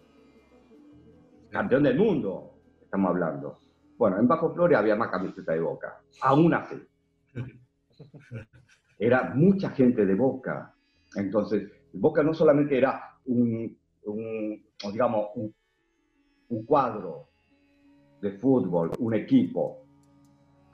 Campeón 1.50 1.82
del 1.82 1.98
mundo, 1.98 2.52
estamos 2.82 3.10
hablando. 3.10 3.58
Bueno, 3.96 4.18
en 4.18 4.28
Bajo 4.28 4.54
Flores 4.54 4.78
había 4.78 4.94
más 4.94 5.10
camiseta 5.10 5.52
de 5.52 5.60
Boca, 5.60 6.00
aún 6.20 6.54
así. 6.54 6.76
Era 8.98 9.32
mucha 9.34 9.70
gente 9.70 10.04
de 10.04 10.14
Boca. 10.14 10.74
Entonces, 11.16 11.70
Boca 11.92 12.22
no 12.22 12.34
solamente 12.34 12.76
era 12.76 13.00
un, 13.24 13.76
digamos, 14.92 15.28
un 15.36 15.54
cuadro 16.66 17.28
de 18.20 18.32
fútbol, 18.32 18.92
un 18.98 19.14
equipo, 19.14 19.84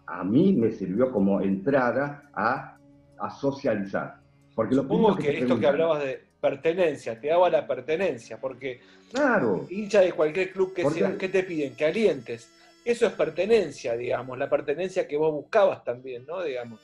a 0.06 0.24
mí 0.24 0.52
me 0.52 0.70
sirvió 0.70 1.10
como 1.10 1.40
entrada 1.40 2.30
a, 2.34 2.78
a 3.18 3.30
socializar. 3.30 4.20
Porque 4.54 4.74
lo 4.74 4.82
Supongo 4.82 5.16
que, 5.16 5.38
esto 5.38 5.58
que 5.58 5.66
hablabas 5.66 6.04
de 6.04 6.20
pertenencia, 6.40 7.18
te 7.18 7.28
daba 7.28 7.50
la 7.50 7.66
pertenencia, 7.66 8.38
porque 8.38 8.80
claro. 9.10 9.66
hincha 9.70 10.00
de 10.00 10.12
cualquier 10.12 10.52
club 10.52 10.74
que 10.74 10.88
sea, 10.90 11.16
¿qué 11.16 11.28
te 11.28 11.42
piden? 11.42 11.74
Que 11.74 11.86
alientes. 11.86 12.50
Eso 12.84 13.06
es 13.06 13.12
pertenencia, 13.14 13.96
digamos, 13.96 14.38
la 14.38 14.48
pertenencia 14.48 15.08
que 15.08 15.16
vos 15.16 15.32
buscabas 15.32 15.82
también, 15.82 16.26
¿no? 16.26 16.42
Digamos. 16.42 16.80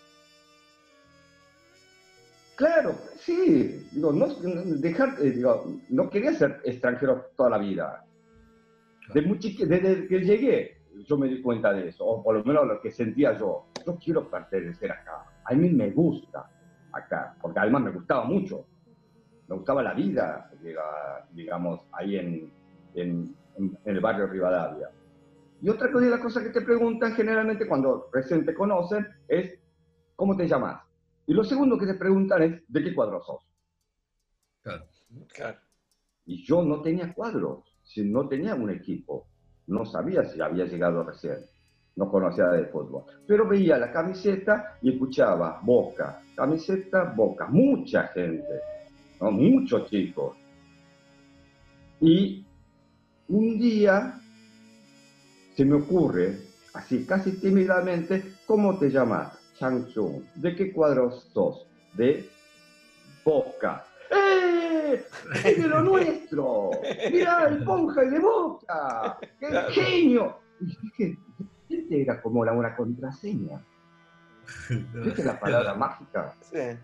Claro, 2.56 2.94
sí. 3.18 3.86
Digo, 3.92 4.12
no, 4.12 4.26
dejar, 4.78 5.16
eh, 5.20 5.30
digo, 5.30 5.80
no 5.90 6.08
quería 6.08 6.32
ser 6.32 6.60
extranjero 6.64 7.30
toda 7.36 7.50
la 7.50 7.58
vida. 7.58 8.04
De 9.14 9.22
muy 9.22 9.38
desde 9.38 10.06
que 10.06 10.20
llegué, 10.20 10.80
yo 11.06 11.16
me 11.16 11.28
di 11.28 11.42
cuenta 11.42 11.72
de 11.72 11.88
eso, 11.88 12.04
o 12.04 12.22
por 12.22 12.36
lo 12.36 12.44
menos 12.44 12.66
lo 12.66 12.80
que 12.80 12.90
sentía 12.90 13.36
yo. 13.36 13.66
Yo 13.84 13.98
quiero 13.98 14.30
pertenecer 14.30 14.92
acá. 14.92 15.24
A 15.44 15.54
mí 15.54 15.68
me 15.70 15.90
gusta 15.90 16.50
acá, 16.92 17.36
porque 17.40 17.60
además 17.60 17.82
me 17.82 17.90
gustaba 17.90 18.24
mucho. 18.24 18.66
Me 19.48 19.56
gustaba 19.56 19.82
la 19.82 19.94
vida, 19.94 20.50
digamos, 21.32 21.80
ahí 21.92 22.16
en, 22.16 22.52
en, 22.94 23.36
el 23.84 24.00
barrio 24.00 24.26
Rivadavia. 24.26 24.90
Y 25.62 25.68
otra 25.68 25.90
cosa, 25.90 26.06
la 26.06 26.20
cosa 26.20 26.42
que 26.42 26.50
te 26.50 26.62
preguntan 26.62 27.12
generalmente 27.14 27.66
cuando 27.66 28.08
recién 28.12 28.46
te 28.46 28.54
conocen 28.54 29.06
es, 29.28 29.58
¿cómo 30.16 30.36
te 30.36 30.46
llamas? 30.46 30.82
Y 31.26 31.34
lo 31.34 31.44
segundo 31.44 31.78
que 31.78 31.86
te 31.86 31.94
preguntan 31.94 32.42
es, 32.42 32.62
¿de 32.68 32.82
qué 32.82 32.94
cuadro 32.94 33.20
sos? 33.22 33.44
Claro. 34.62 34.84
claro. 35.34 35.58
Y 36.24 36.44
yo 36.44 36.62
no 36.62 36.80
tenía 36.80 37.12
cuadros, 37.12 37.69
no 37.96 38.28
tenía 38.28 38.54
un 38.54 38.70
equipo 38.70 39.26
no 39.70 39.86
sabía 39.86 40.24
si 40.24 40.40
había 40.40 40.64
llegado 40.66 41.04
recién, 41.04 41.38
no 41.96 42.10
conocía 42.10 42.48
de 42.48 42.66
fútbol, 42.66 43.04
pero 43.26 43.48
veía 43.48 43.78
la 43.78 43.92
camiseta 43.92 44.76
y 44.82 44.92
escuchaba 44.92 45.60
Boca, 45.62 46.20
camiseta 46.34 47.04
Boca, 47.16 47.46
mucha 47.46 48.08
gente, 48.08 48.60
¿no? 49.20 49.30
muchos 49.30 49.88
chicos. 49.88 50.36
Y 52.00 52.44
un 53.28 53.58
día 53.58 54.20
se 55.54 55.64
me 55.64 55.74
ocurre, 55.74 56.38
así 56.74 57.04
casi 57.06 57.38
tímidamente, 57.38 58.34
¿cómo 58.46 58.78
te 58.78 58.90
llamas? 58.90 59.38
Chang. 59.58 59.86
¿De 60.36 60.56
qué 60.56 60.72
cuadros 60.72 61.28
sos? 61.34 61.66
De 61.94 62.26
Boca. 63.24 63.84
¡Es 64.10 65.62
de 65.62 65.68
lo 65.68 65.80
nuestro! 65.82 66.70
¡Mirá, 67.10 67.48
el 67.48 67.64
Ponja 67.64 68.04
y 68.04 68.10
de 68.10 68.18
Boca! 68.18 69.18
¡Qué 69.38 69.46
genio! 69.70 70.38
Y 70.60 70.66
dije, 70.66 71.18
este 71.68 72.02
era 72.02 72.20
como 72.20 72.44
la, 72.44 72.52
una 72.52 72.76
contraseña. 72.76 73.64
¿Viste 74.68 75.24
la 75.24 75.38
palabra 75.38 75.74
mágica? 75.74 76.34
Sí. 76.40 76.78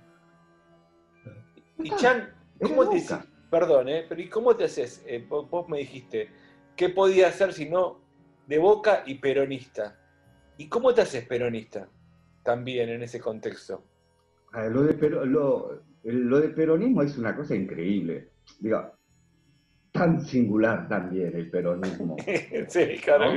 Y 1.78 1.90
Chan, 1.96 2.32
¿cómo 2.60 2.88
te 2.88 3.02
Perdón, 3.50 3.88
¿eh? 3.88 4.06
Pero 4.08 4.20
¿y 4.20 4.28
cómo 4.28 4.56
te 4.56 4.64
haces? 4.64 5.04
Eh, 5.06 5.24
vos 5.28 5.68
me 5.68 5.78
dijiste, 5.78 6.30
¿qué 6.74 6.88
podía 6.88 7.28
hacer 7.28 7.52
si 7.52 7.68
no 7.68 8.00
de 8.46 8.58
boca 8.58 9.02
y 9.06 9.16
peronista? 9.16 9.98
¿Y 10.58 10.68
cómo 10.68 10.94
te 10.94 11.02
haces 11.02 11.26
peronista? 11.26 11.88
También 12.42 12.88
en 12.88 13.02
ese 13.02 13.20
contexto. 13.20 13.82
lo 14.52 14.82
de 14.82 14.94
pero, 14.94 15.24
lo, 15.24 15.82
lo 16.12 16.40
de 16.40 16.48
peronismo 16.50 17.02
es 17.02 17.18
una 17.18 17.34
cosa 17.34 17.54
increíble. 17.54 18.30
Digo, 18.60 18.92
tan 19.92 20.24
singular 20.24 20.88
también 20.88 21.34
el 21.34 21.50
peronismo. 21.50 22.16
sí, 22.68 22.86
claro. 23.02 23.36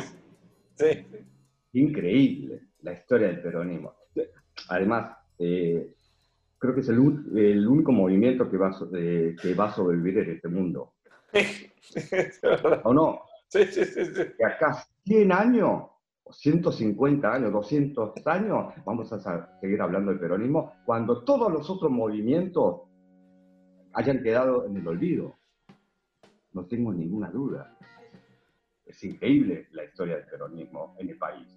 Sí. 0.76 1.06
Increíble 1.74 2.62
la 2.82 2.94
historia 2.94 3.28
del 3.28 3.42
peronismo. 3.42 3.94
Además, 4.70 5.18
eh, 5.40 5.94
creo 6.58 6.76
que 6.76 6.82
es 6.82 6.90
el, 6.90 7.00
único 7.00 7.92
movimiento 7.92 8.50
que 8.50 8.58
va, 8.58 8.72
eh, 8.94 9.36
que 9.42 9.54
va 9.54 9.66
a 9.66 9.74
sobrevivir 9.74 10.20
en 10.20 10.32
este 10.32 10.48
mundo. 10.48 10.94
¿O 12.84 12.94
no? 12.94 13.22
Sí, 13.48 13.66
sí, 13.66 13.84
sí, 13.86 14.06
sí. 14.06 14.44
Acá 14.44 14.86
100 15.06 15.32
años 15.32 15.84
150 16.32 17.34
años, 17.34 17.52
200 17.52 18.28
años, 18.28 18.74
vamos 18.86 19.12
a 19.12 19.60
seguir 19.60 19.82
hablando 19.82 20.12
del 20.12 20.20
peronismo, 20.20 20.74
cuando 20.86 21.24
todos 21.24 21.52
los 21.52 21.70
otros 21.70 21.92
movimientos 21.92 22.82
hayan 23.94 24.22
quedado 24.22 24.66
en 24.66 24.78
el 24.78 24.88
olvido. 24.88 25.38
No 26.54 26.66
tengo 26.66 26.94
ninguna 26.94 27.30
duda. 27.30 27.78
Es 28.86 29.04
increíble 29.04 29.68
la 29.72 29.86
historia 29.86 30.16
del 30.16 30.26
peronismo 30.26 30.96
en 30.98 31.10
el 31.10 31.18
país. 31.18 31.48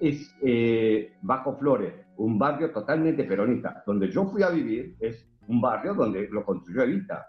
Es 0.00 0.34
eh, 0.42 1.12
Bajo 1.22 1.56
Flores, 1.56 1.94
un 2.16 2.38
barrio 2.38 2.72
totalmente 2.72 3.24
peronista. 3.24 3.82
Donde 3.86 4.10
yo 4.10 4.26
fui 4.26 4.42
a 4.42 4.50
vivir 4.50 4.96
es 5.00 5.28
un 5.48 5.60
barrio 5.60 5.94
donde 5.94 6.28
lo 6.28 6.44
construyó 6.44 6.82
Evita. 6.82 7.28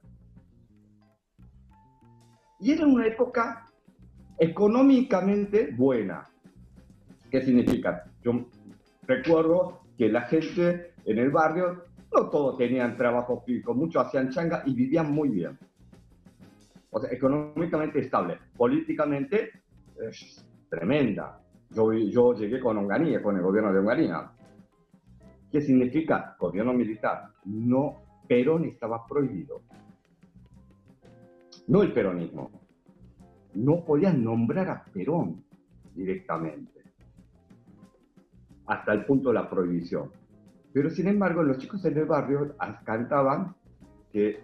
Y 2.60 2.72
era 2.72 2.86
una 2.86 3.06
época 3.06 3.66
económicamente 4.38 5.72
buena. 5.76 6.28
¿Qué 7.30 7.42
significa? 7.42 8.06
Yo 8.22 8.46
recuerdo 9.04 9.82
que 9.98 10.10
la 10.10 10.22
gente 10.22 10.94
en 11.06 11.20
el 11.20 11.32
barrio, 11.32 11.84
no 12.14 12.30
todos 12.30 12.58
tenían 12.58 12.98
trabajo 12.98 13.44
fijo, 13.46 13.74
muchos 13.74 14.06
hacían 14.06 14.30
changa 14.30 14.64
y 14.66 14.74
vivían 14.74 15.12
muy 15.12 15.30
bien. 15.30 15.58
O 16.92 17.00
sea, 17.00 17.12
económicamente 17.12 18.00
estable. 18.00 18.38
Políticamente, 18.56 19.52
es 20.02 20.46
tremenda. 20.70 21.40
Yo, 21.70 21.94
yo 21.94 22.34
llegué 22.34 22.60
con 22.60 22.78
Onganía, 22.78 23.22
con 23.22 23.36
el 23.36 23.42
gobierno 23.42 23.74
de 23.74 23.80
Onganía. 23.80 24.32
¿Qué 25.52 25.62
significa? 25.62 26.36
Gobierno 26.40 26.74
militar. 26.74 27.30
No, 27.46 27.98
Perón 28.28 28.66
estaba 28.66 29.06
prohibido. 29.06 29.62
No 31.68 31.82
el 31.82 31.92
peronismo 31.92 32.65
no 33.56 33.84
podían 33.84 34.24
nombrar 34.24 34.70
a 34.70 34.84
Perón 34.84 35.44
directamente, 35.96 36.82
hasta 38.68 38.94
el 38.94 39.06
punto 39.06 39.30
de 39.30 39.36
la 39.36 39.50
prohibición. 39.50 40.12
Pero 40.74 40.90
sin 40.90 41.08
embargo, 41.08 41.42
los 41.42 41.58
chicos 41.58 41.84
en 41.86 41.98
el 41.98 42.06
barrio 42.06 42.56
cantaban 42.84 43.56
que, 44.12 44.40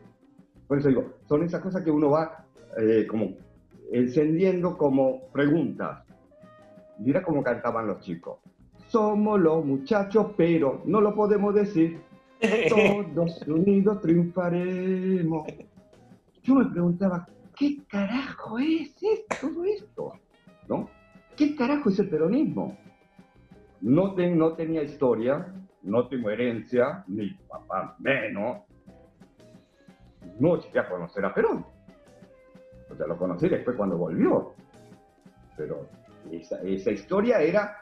por 0.68 0.80
eso 0.80 0.88
digo, 0.88 1.14
son 1.28 1.44
esas 1.44 1.62
cosas 1.62 1.84
que 1.84 1.92
uno 1.92 2.12
va 2.12 2.46
eh, 2.78 3.06
como 3.08 3.34
encendiendo 3.92 4.78
como 4.78 5.28
preguntas. 5.34 6.06
Mira 7.00 7.22
cómo 7.22 7.44
cantaban 7.44 7.88
los 7.88 8.00
chicos. 8.00 8.38
Somos 8.88 9.40
los 9.40 9.66
muchachos, 9.66 10.28
pero 10.38 10.82
no 10.86 11.02
lo 11.02 11.14
podemos 11.14 11.54
decir. 11.54 12.00
Todos 12.70 13.46
unidos 13.48 14.02
triunfaremos. 14.02 15.48
Yo 16.44 16.56
me 16.56 16.66
preguntaba, 16.66 17.28
¿qué 17.62 17.78
carajo 17.88 18.58
es 18.58 18.96
todo 19.40 19.64
esto? 19.66 20.14
¿No? 20.68 20.90
¿Qué 21.38 21.56
carajo 21.56 21.90
es 21.90 22.00
el 22.00 22.10
peronismo? 22.10 22.76
No, 23.82 24.16
no 24.16 24.54
tenía 24.54 24.82
historia, 24.82 25.54
no 25.84 26.08
tengo 26.08 26.32
herencia, 26.32 27.04
ni 27.08 27.30
papá 27.48 27.96
menos. 28.00 28.64
No 30.40 30.60
llegué 30.60 30.80
a 30.80 30.90
conocer 30.90 31.24
a 31.24 31.34
Perón. 31.36 31.64
O 32.90 32.96
sea, 32.96 33.06
lo 33.06 33.16
conocí 33.16 33.48
después 33.48 33.78
cuando 33.78 33.96
volvió. 33.96 34.56
Pero 35.56 35.88
esa, 36.32 36.64
historia 36.92 37.42
era 37.42 37.78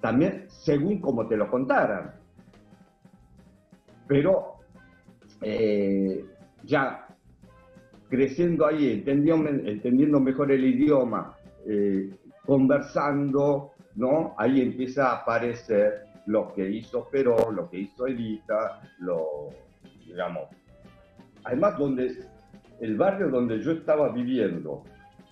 también 0.00 0.44
según 0.48 1.00
como 1.00 1.26
te 1.26 1.36
lo 1.36 1.50
contaran. 1.50 2.14
Pero 4.06 4.60
eh, 5.42 6.24
ya 6.62 7.08
creciendo 8.10 8.66
ahí, 8.66 8.92
entendiendo, 8.92 9.48
entendiendo 9.48 10.20
mejor 10.20 10.50
el 10.50 10.64
idioma, 10.64 11.36
eh, 11.64 12.10
conversando, 12.44 13.70
¿no? 13.94 14.34
Ahí 14.36 14.60
empieza 14.60 15.10
a 15.10 15.16
aparecer 15.18 16.06
lo 16.26 16.52
que 16.52 16.68
hizo 16.68 17.08
Perón, 17.08 17.54
lo 17.54 17.70
que 17.70 17.78
hizo 17.78 18.08
Evita, 18.08 18.82
lo, 18.98 19.50
digamos. 20.04 20.48
Además, 21.44 21.78
donde, 21.78 22.26
el 22.80 22.96
barrio 22.96 23.28
donde 23.30 23.60
yo 23.62 23.72
estaba 23.72 24.10
viviendo, 24.10 24.82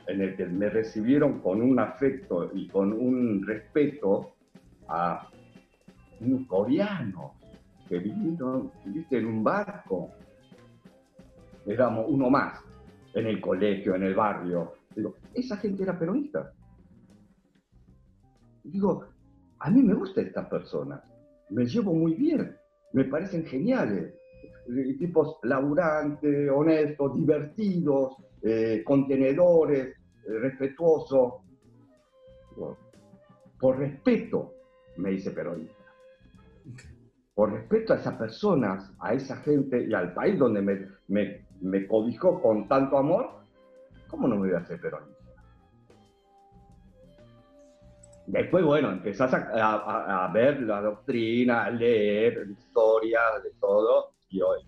en 0.07 0.23
el 0.23 0.37
que 0.37 0.47
me 0.47 0.71
recibieron 0.71 1.41
con 1.41 1.61
un 1.61 1.79
afecto 1.81 2.51
y 2.55 2.69
con 2.69 2.93
un 2.93 3.45
respeto 3.45 4.37
a 4.87 5.29
un 6.21 6.45
coreano 6.47 7.35
que 7.89 7.99
vinieron, 7.99 8.71
viste, 8.85 9.19
en 9.19 9.27
un 9.27 9.45
barco. 9.45 10.11
Éramos 11.67 12.07
uno 12.09 12.31
más 12.31 12.68
en 13.15 13.27
el 13.27 13.41
colegio, 13.41 13.95
en 13.95 14.03
el 14.05 14.15
barrio. 14.15 14.75
Digo, 14.95 15.17
esa 15.35 15.57
gente 15.57 15.83
era 15.83 15.99
peronista. 15.99 16.53
digo, 18.65 19.07
a 19.61 19.71
mí 19.71 19.83
me 19.83 19.95
gustan 19.95 20.27
estas 20.27 20.47
personas, 20.49 21.03
me 21.51 21.65
llevo 21.65 21.95
muy 21.95 22.15
bien, 22.15 22.57
me 22.93 23.05
parecen 23.05 23.45
geniales, 23.45 24.15
eh, 24.69 24.95
tipos 24.99 25.39
laburantes, 25.43 26.51
honestos, 26.51 27.17
divertidos, 27.17 28.17
eh, 28.43 28.83
contenedores, 28.85 29.89
eh, 29.89 30.39
respetuosos. 30.41 31.35
Por 33.59 33.79
respeto, 33.79 34.55
me 34.99 35.11
dice 35.11 35.31
peronista. 35.31 35.75
Por 37.35 37.53
respeto 37.53 37.93
a 37.93 37.97
esas 37.97 38.17
personas, 38.17 38.93
a 39.01 39.15
esa 39.15 39.37
gente 39.39 39.85
y 39.85 39.95
al 39.95 40.13
país 40.13 40.39
donde 40.39 40.61
me, 40.61 40.89
me, 41.09 41.47
me 41.61 41.87
cobijó 41.87 42.41
con 42.41 42.69
tanto 42.69 42.99
amor, 42.99 43.31
¿cómo 44.09 44.29
no 44.29 44.37
me 44.37 44.49
voy 44.49 44.57
a 44.57 44.59
hacer 44.59 44.81
peronista? 44.81 45.19
Después, 48.27 48.63
bueno, 48.63 48.91
empezás 48.91 49.33
a, 49.33 50.31
ver 50.35 50.61
la 50.61 50.83
doctrina, 50.83 51.65
a 51.65 51.71
leer 51.71 52.47
historia, 52.51 53.21
de 53.43 53.51
todo, 53.59 54.13
y 54.29 54.43
hoy, 54.43 54.61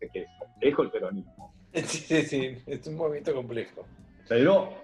que 0.00 0.22
es 0.22 0.26
complejo 0.38 0.82
el 0.82 0.90
peronismo. 0.90 1.54
Sí, 1.72 1.84
sí, 1.84 2.22
sí, 2.22 2.62
es 2.66 2.86
un 2.88 2.96
movimiento 2.96 3.32
complejo. 3.32 3.86
Pero 4.28 4.74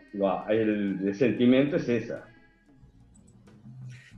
el, 0.49 1.15
sentimiento 1.15 1.77
es 1.77 1.89
esa. 1.89 2.25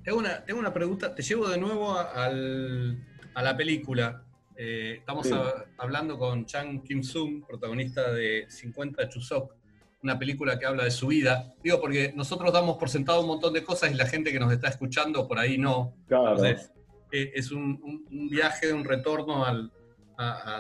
Tengo 0.04 0.18
una, 0.18 0.44
tengo 0.44 0.60
una 0.60 0.72
pregunta, 0.72 1.14
te 1.14 1.22
llevo 1.22 1.48
de 1.48 1.58
nuevo 1.58 1.98
a, 1.98 2.28
la 2.28 3.56
película. 3.56 4.22
Eh, 4.58 4.96
estamos 4.98 5.28
hablando 5.76 6.18
con 6.18 6.46
Chang 6.46 6.82
Kim-sung, 6.82 7.44
protagonista 7.46 8.10
de 8.12 8.46
50 8.48 9.08
Chusok, 9.08 9.54
una 10.02 10.18
película 10.18 10.58
que 10.58 10.66
habla 10.66 10.84
de 10.84 10.90
su 10.90 11.08
vida. 11.08 11.54
Digo, 11.62 11.80
porque 11.80 12.12
nosotros 12.16 12.52
damos 12.52 12.76
por 12.78 12.88
sentado 12.88 13.20
un 13.20 13.26
montón 13.26 13.52
de 13.52 13.62
cosas 13.62 13.90
y 13.90 13.94
la 13.94 14.06
gente 14.06 14.32
que 14.32 14.38
nos 14.38 14.52
está 14.52 14.68
escuchando 14.68 15.28
por 15.28 15.38
ahí 15.38 15.58
no. 15.58 15.94
Claro. 16.08 16.42
Eh, 16.44 17.32
es 17.34 17.52
un, 17.52 18.06
viaje, 18.30 18.72
un 18.72 18.84
retorno 18.84 19.44
al, 19.44 19.70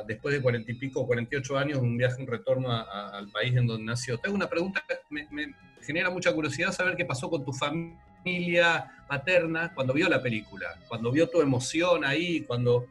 después 0.06 0.34
de 0.34 0.42
cuarenta 0.42 0.70
y 0.70 0.74
pico, 0.74 1.06
48 1.06 1.58
años, 1.58 1.78
un 1.78 1.96
viaje, 1.96 2.20
un 2.20 2.28
retorno 2.28 2.70
al 2.70 3.28
país 3.30 3.56
en 3.56 3.66
donde 3.66 3.84
nació. 3.84 4.18
Tengo 4.18 4.36
una 4.36 4.48
pregunta, 4.48 4.84
me, 5.10 5.26
me 5.30 5.54
genera 5.82 6.10
mucha 6.10 6.32
curiosidad 6.32 6.72
saber 6.72 6.96
qué 6.96 7.04
pasó 7.04 7.30
con 7.30 7.44
tu 7.44 7.52
familia 7.52 8.90
paterna 9.08 9.72
cuando 9.74 9.92
vio 9.94 10.08
la 10.08 10.22
película, 10.22 10.78
cuando 10.88 11.10
vio 11.10 11.28
tu 11.28 11.40
emoción 11.40 12.04
ahí, 12.04 12.42
cuando, 12.42 12.86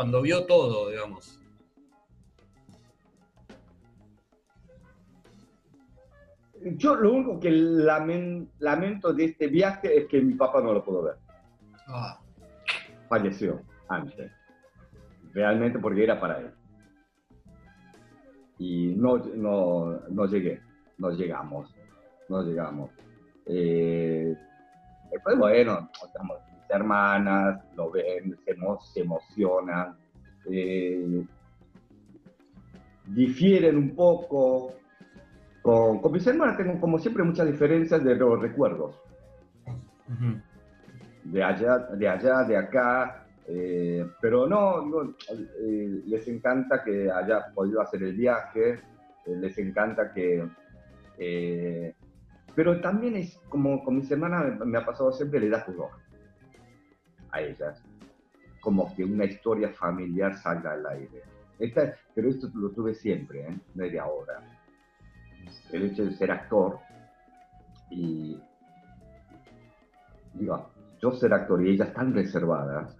cuando 0.00 0.22
vio 0.22 0.46
todo, 0.46 0.88
digamos. 0.88 1.38
Yo 6.78 6.94
lo 6.94 7.12
único 7.12 7.38
que 7.38 7.50
lamento 7.50 9.12
de 9.12 9.26
este 9.26 9.48
viaje 9.48 9.94
es 9.98 10.06
que 10.06 10.22
mi 10.22 10.32
papá 10.36 10.62
no 10.62 10.72
lo 10.72 10.82
pudo 10.82 11.02
ver. 11.02 11.16
Ah. 11.86 12.18
Falleció 13.10 13.60
antes. 13.90 14.32
Realmente 15.34 15.78
porque 15.78 16.04
era 16.04 16.18
para 16.18 16.38
él. 16.38 16.50
Y 18.56 18.94
no, 18.96 19.18
no, 19.18 20.00
no 20.08 20.24
llegué, 20.24 20.62
no 20.96 21.10
llegamos, 21.10 21.76
no 22.30 22.42
llegamos. 22.42 22.90
Eh, 23.44 24.34
después, 25.12 25.36
bueno, 25.36 25.90
mis 25.92 26.49
hermanas 26.70 27.62
lo 27.76 27.90
ven, 27.90 28.38
se, 28.92 29.00
emocionan, 29.00 29.96
eh, 30.50 31.24
difieren 33.06 33.76
un 33.76 33.94
poco, 33.94 34.74
con, 35.62 36.00
con 36.00 36.12
mis 36.12 36.26
hermanas 36.26 36.56
tengo 36.56 36.80
como 36.80 36.98
siempre 36.98 37.22
muchas 37.24 37.46
diferencias 37.46 38.02
de 38.02 38.14
los 38.14 38.40
recuerdos. 38.40 38.96
De 41.24 41.42
allá, 41.42 41.78
de 41.78 42.08
allá, 42.08 42.44
de 42.44 42.56
acá. 42.56 43.26
Eh, 43.46 44.06
pero 44.20 44.46
no, 44.46 45.14
eh, 45.60 46.02
les 46.06 46.28
encanta 46.28 46.84
que 46.84 47.10
haya 47.10 47.52
podido 47.52 47.80
hacer 47.80 48.02
el 48.04 48.14
viaje, 48.14 48.78
eh, 49.26 49.36
les 49.40 49.58
encanta 49.58 50.12
que... 50.12 50.48
pero 52.54 52.80
también 52.80 53.16
es 53.16 53.36
como 53.48 53.82
con 53.82 53.96
mis 53.96 54.10
hermanas 54.10 54.56
me 54.64 54.78
ha 54.78 54.84
pasado 54.84 55.10
siempre, 55.12 55.40
le 55.40 55.48
da 55.48 55.64
pudor 55.64 55.90
a 57.32 57.40
ellas. 57.40 57.82
Como 58.60 58.94
que 58.94 59.04
una 59.04 59.24
historia 59.24 59.70
familiar 59.70 60.36
salga 60.36 60.72
al 60.72 60.86
aire. 60.86 61.22
Esta, 61.58 61.94
pero 62.14 62.28
esto 62.28 62.50
lo 62.54 62.70
tuve 62.70 62.94
siempre, 62.94 63.48
¿eh? 63.48 63.58
no 63.74 63.84
de 63.84 63.98
ahora 63.98 64.42
el 65.72 65.84
hecho 65.84 66.04
de 66.04 66.12
ser 66.12 66.30
actor 66.30 66.78
y 67.90 68.38
digo, 70.34 70.70
yo 71.00 71.12
ser 71.12 71.32
actor 71.32 71.64
y 71.64 71.70
ellas 71.70 71.92
tan 71.92 72.14
reservadas, 72.14 72.96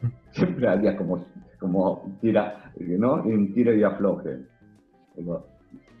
siempre 0.30 0.68
había 0.68 0.96
como, 0.96 1.24
como 1.58 2.16
tira, 2.20 2.72
¿no? 2.76 3.14
Un 3.14 3.52
tiro 3.52 3.74
y 3.74 3.82
afloje. 3.82 4.46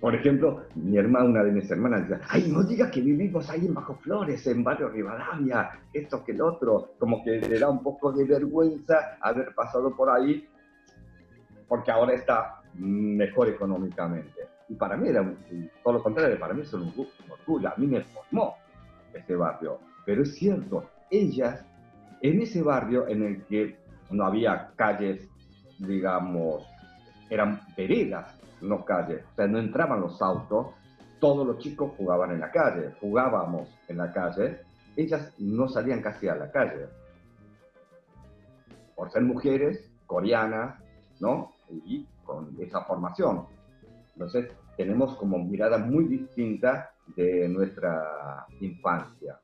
Por 0.00 0.14
ejemplo, 0.14 0.62
mi 0.76 0.96
hermana, 0.96 1.24
una 1.24 1.42
de 1.42 1.50
mis 1.50 1.68
hermanas 1.70 2.08
decía, 2.08 2.24
ay, 2.28 2.48
no 2.52 2.62
digas 2.62 2.90
que 2.90 3.00
vivimos 3.00 3.50
ahí 3.50 3.66
en 3.66 3.74
Bajo 3.74 3.96
Flores, 3.96 4.46
en 4.46 4.62
Barrio 4.62 4.90
Rivadavia, 4.90 5.70
esto 5.92 6.24
que 6.24 6.32
el 6.32 6.40
otro, 6.40 6.92
como 6.98 7.24
que 7.24 7.40
le 7.40 7.58
da 7.58 7.68
un 7.68 7.82
poco 7.82 8.12
de 8.12 8.24
vergüenza 8.24 9.18
haber 9.20 9.52
pasado 9.54 9.94
por 9.96 10.08
ahí, 10.08 10.46
porque 11.66 11.90
ahora 11.90 12.14
está 12.14 12.60
mejor 12.74 13.48
económicamente. 13.48 14.48
Y 14.68 14.74
para 14.74 14.96
mí 14.96 15.08
era 15.08 15.28
todo 15.82 15.94
lo 15.94 16.02
contrario, 16.02 16.38
para 16.38 16.54
mí 16.54 16.62
es 16.62 16.72
un 16.72 16.82
orgullo, 17.30 17.68
a 17.68 17.74
mí 17.76 17.86
me 17.88 18.02
formó 18.02 18.54
este 19.12 19.34
barrio. 19.34 19.80
Pero 20.06 20.22
es 20.22 20.34
cierto, 20.36 20.84
ellas, 21.10 21.64
en 22.22 22.40
ese 22.40 22.62
barrio 22.62 23.08
en 23.08 23.22
el 23.24 23.42
que 23.46 23.76
no 24.10 24.24
había 24.24 24.70
calles, 24.76 25.28
digamos, 25.78 26.64
eran 27.30 27.60
veredas, 27.76 28.37
no 28.60 28.84
calles, 28.84 29.24
o 29.32 29.34
sea, 29.34 29.46
no 29.46 29.58
entraban 29.58 30.00
los 30.00 30.20
autos, 30.20 30.68
todos 31.20 31.46
los 31.46 31.58
chicos 31.58 31.92
jugaban 31.96 32.32
en 32.32 32.40
la 32.40 32.50
calle, 32.50 32.94
jugábamos 33.00 33.68
en 33.88 33.98
la 33.98 34.12
calle, 34.12 34.60
ellas 34.96 35.32
no 35.38 35.68
salían 35.68 36.02
casi 36.02 36.28
a 36.28 36.34
la 36.34 36.50
calle. 36.50 36.86
Por 38.94 39.10
ser 39.10 39.22
mujeres 39.22 39.90
coreanas, 40.06 40.80
¿no? 41.20 41.52
Y 41.70 42.06
con 42.24 42.56
esa 42.60 42.82
formación. 42.84 43.46
Entonces, 44.14 44.50
tenemos 44.76 45.16
como 45.16 45.38
mirada 45.38 45.78
muy 45.78 46.04
distinta 46.04 46.90
de 47.16 47.48
nuestra 47.48 48.46
infancia. 48.60 49.38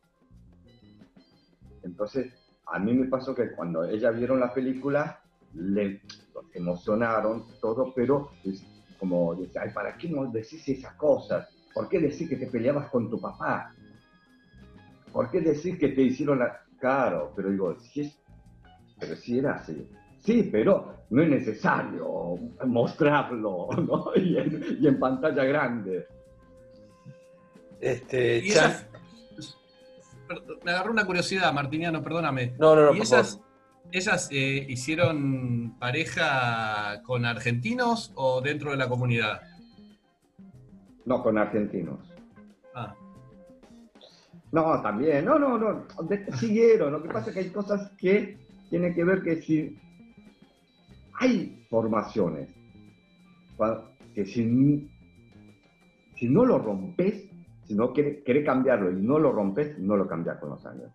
Entonces, 1.82 2.32
a 2.66 2.78
mí 2.78 2.94
me 2.94 3.06
pasó 3.06 3.34
que 3.34 3.52
cuando 3.52 3.84
ella 3.84 4.10
vieron 4.10 4.40
la 4.40 4.52
película, 4.52 5.20
le 5.54 6.00
emocionaron 6.54 7.44
todo, 7.60 7.92
pero 7.94 8.30
como 8.98 9.34
dice, 9.34 9.58
ay, 9.58 9.70
¿para 9.70 9.96
qué 9.96 10.08
no 10.08 10.26
decís 10.26 10.68
esas 10.68 10.94
cosas? 10.94 11.48
¿Por 11.72 11.88
qué 11.88 11.98
decís 11.98 12.28
que 12.28 12.36
te 12.36 12.46
peleabas 12.46 12.88
con 12.90 13.10
tu 13.10 13.20
papá? 13.20 13.72
¿Por 15.12 15.30
qué 15.30 15.40
decís 15.40 15.78
que 15.78 15.88
te 15.88 16.02
hicieron 16.02 16.38
la... 16.38 16.60
Claro, 16.78 17.32
pero 17.34 17.50
digo, 17.50 17.78
si 17.80 18.02
es... 18.02 18.18
Pero 18.98 19.16
si 19.16 19.38
era 19.38 19.54
así. 19.54 19.88
Sí, 20.20 20.48
pero 20.50 21.04
no 21.10 21.22
es 21.22 21.28
necesario 21.28 22.38
mostrarlo, 22.66 23.68
¿no? 23.76 24.06
Y 24.16 24.86
en, 24.86 24.98
pantalla 24.98 25.44
grande. 25.44 26.06
Este, 27.80 28.42
me 30.64 30.70
agarró 30.70 30.92
una 30.92 31.04
curiosidad, 31.04 31.52
Martiniano, 31.52 32.02
perdóname. 32.02 32.54
No, 32.58 32.74
no, 32.74 32.86
no. 32.86 32.94
¿Y 32.94 33.00
esas, 33.00 33.40
ellas 33.94 34.28
eh, 34.32 34.66
hicieron 34.68 35.76
pareja 35.78 37.00
con 37.04 37.24
argentinos 37.24 38.12
o 38.16 38.40
dentro 38.40 38.72
de 38.72 38.76
la 38.76 38.88
comunidad? 38.88 39.40
No, 41.06 41.22
con 41.22 41.38
argentinos. 41.38 42.00
Ah. 42.74 42.94
No, 44.50 44.82
también, 44.82 45.24
no, 45.24 45.38
no, 45.38 45.58
no, 45.58 45.86
siguieron. 46.38 46.92
Lo 46.92 47.02
que 47.02 47.08
pasa 47.08 47.28
es 47.28 47.34
que 47.34 47.40
hay 47.40 47.50
cosas 47.50 47.90
que 47.98 48.36
tienen 48.68 48.94
que 48.94 49.04
ver 49.04 49.22
que 49.22 49.40
si 49.42 49.78
hay 51.20 51.64
formaciones 51.70 52.48
que 54.14 54.24
si, 54.24 54.90
si 56.16 56.28
no 56.28 56.44
lo 56.44 56.58
rompes, 56.58 57.28
si 57.64 57.74
no 57.74 57.92
querés, 57.92 58.44
cambiarlo 58.44 58.90
y 58.90 59.02
no 59.02 59.18
lo 59.18 59.32
rompes, 59.32 59.78
no 59.78 59.96
lo 59.96 60.06
cambias 60.06 60.38
con 60.38 60.50
los 60.50 60.66
años. 60.66 60.90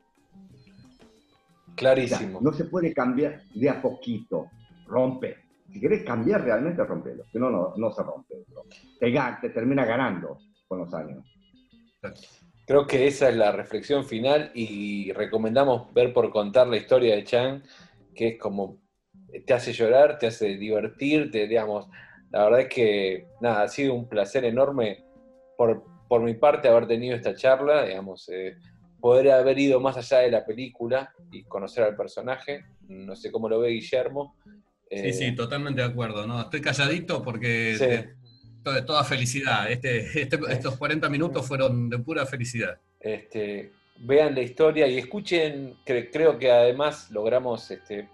Clarísimo. 1.79 2.41
no 2.41 2.51
se 2.51 2.65
puede 2.65 2.93
cambiar 2.93 3.41
de 3.55 3.69
a 3.69 3.81
poquito, 3.81 4.47
rompe. 4.85 5.37
Si 5.71 5.79
querés 5.79 6.03
cambiar 6.03 6.43
realmente, 6.43 6.83
rompelo. 6.83 7.23
Si 7.31 7.39
no, 7.39 7.49
no, 7.49 7.91
se 7.91 8.03
rompe. 8.03 8.35
Te, 8.99 9.13
te 9.41 9.49
termina 9.49 9.85
ganando 9.85 10.39
con 10.67 10.79
los 10.79 10.93
años. 10.93 11.23
Creo 12.65 12.85
que 12.85 13.07
esa 13.07 13.29
es 13.29 13.35
la 13.35 13.51
reflexión 13.51 14.03
final 14.03 14.51
y 14.53 15.11
recomendamos 15.13 15.93
ver 15.93 16.11
por 16.13 16.29
contar 16.31 16.67
la 16.67 16.77
historia 16.77 17.15
de 17.15 17.23
Chang, 17.23 17.63
que 18.13 18.29
es 18.29 18.39
como 18.39 18.77
te 19.45 19.53
hace 19.53 19.73
llorar, 19.73 20.17
te 20.17 20.27
hace 20.27 20.57
divertirte, 20.57 21.47
digamos. 21.47 21.87
La 22.31 22.43
verdad 22.43 22.61
es 22.61 22.67
que, 22.67 23.27
nada, 23.41 23.63
ha 23.63 23.67
sido 23.67 23.93
un 23.93 24.07
placer 24.07 24.45
enorme 24.45 25.03
por, 25.57 25.83
por 26.07 26.21
mi 26.21 26.33
parte 26.33 26.67
haber 26.67 26.87
tenido 26.87 27.15
esta 27.15 27.35
charla, 27.35 27.85
digamos. 27.85 28.27
Eh, 28.29 28.57
poder 28.99 29.31
haber 29.31 29.57
ido 29.59 29.79
más 29.79 29.97
allá 29.97 30.19
de 30.19 30.31
la 30.31 30.45
película 30.45 31.13
y 31.31 31.43
conocer 31.43 31.83
al 31.83 31.95
personaje. 31.95 32.65
No 32.87 33.15
sé 33.15 33.31
cómo 33.31 33.49
lo 33.49 33.59
ve 33.59 33.69
Guillermo. 33.69 34.35
Sí, 34.89 35.13
sí, 35.13 35.25
eh, 35.25 35.31
totalmente 35.33 35.81
de 35.81 35.87
acuerdo. 35.87 36.25
¿no? 36.25 36.41
Estoy 36.41 36.61
calladito 36.61 37.21
porque 37.21 38.15
de, 38.63 38.81
toda 38.81 39.03
felicidad. 39.03 39.71
Este, 39.71 40.21
este 40.21 40.37
estos 40.49 40.77
40 40.77 41.09
minutos 41.09 41.47
fueron 41.47 41.89
de 41.89 41.99
pura 41.99 42.25
felicidad. 42.25 42.79
Este, 42.99 43.71
vean 43.97 44.35
la 44.35 44.41
historia 44.41 44.87
y 44.87 44.97
escuchen, 44.97 45.77
creo 45.85 46.37
que 46.37 46.51
además 46.51 47.09
logramos 47.11 47.69
este, 47.71 48.09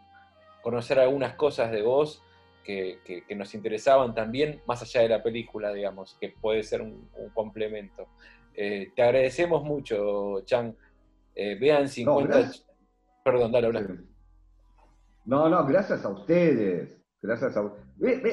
conocer 0.62 1.00
algunas 1.00 1.36
cosas 1.36 1.72
de 1.72 1.82
vos 1.82 2.22
que, 2.66 3.24
nos 3.36 3.54
interesaban 3.54 4.16
también, 4.16 4.62
más 4.66 4.82
allá 4.82 5.02
de 5.02 5.10
la 5.10 5.24
película, 5.24 5.72
digamos, 5.72 6.18
que 6.20 6.30
puede 6.30 6.64
ser 6.64 6.82
un, 6.82 7.08
complemento. 7.34 8.08
Eh, 8.58 8.92
te 8.96 9.02
agradecemos 9.02 9.64
mucho, 9.64 10.42
Chan. 10.46 10.76
Eh, 11.34 11.58
vean 11.60 11.88
50... 11.88 12.52
Perdón, 13.24 13.52
dale, 13.52 13.68
habla. 13.68 13.88
No, 15.26 15.50
no, 15.50 15.66
gracias 15.66 16.06
a 16.06 16.10
ustedes. 16.10 17.02
Gracias 17.22 17.58
a 17.58 17.62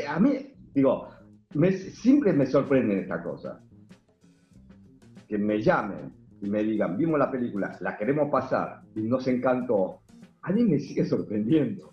A 0.08 0.20
mí, 0.20 0.54
digo, 0.74 1.08
siempre 1.94 2.32
me 2.32 2.46
sorprenden 2.46 2.98
esta 2.98 3.22
cosa. 3.22 3.60
Que 5.26 5.38
me 5.38 5.60
llamen 5.62 6.12
y 6.42 6.50
me 6.50 6.62
digan, 6.62 6.96
vimos 6.96 7.18
la 7.18 7.30
película, 7.30 7.76
la 7.80 7.96
queremos 7.96 8.30
pasar 8.30 8.82
y 8.94 9.02
nos 9.02 9.26
encantó. 9.28 10.00
A 10.42 10.52
mí 10.52 10.64
me 10.64 10.78
sigue 10.78 11.04
sorprendiendo. 11.06 11.92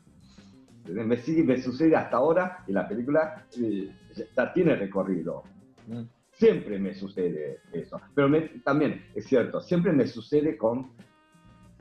Me 0.88 1.18
sigue, 1.18 1.44
me 1.44 1.62
sucede 1.62 1.96
hasta 1.96 2.18
ahora 2.18 2.64
y 2.68 2.74
la 2.74 2.88
película 2.88 3.46
eh, 3.58 3.90
ya 4.36 4.54
tiene 4.54 4.76
recorrido. 4.76 5.44
Mm. 5.88 6.19
Siempre 6.40 6.80
me 6.80 6.94
sucede 6.94 7.60
eso. 7.74 8.00
Pero 8.16 8.30
también, 8.64 9.06
es 9.14 9.26
cierto, 9.26 9.60
siempre 9.60 9.92
me 9.92 10.08
sucede 10.08 10.56
con 10.56 10.94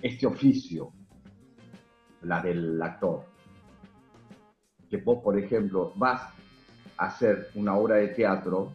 este 0.03 0.27
oficio, 0.27 0.93
la 2.23 2.43
del 2.43 2.83
actor. 2.83 3.25
Que 4.91 4.97
vos, 4.97 5.23
por 5.23 5.39
ejemplo, 5.39 5.93
vas 5.95 6.23
a 6.97 7.07
hacer 7.07 7.51
una 7.55 7.77
obra 7.77 7.97
de 7.97 8.09
teatro 8.09 8.73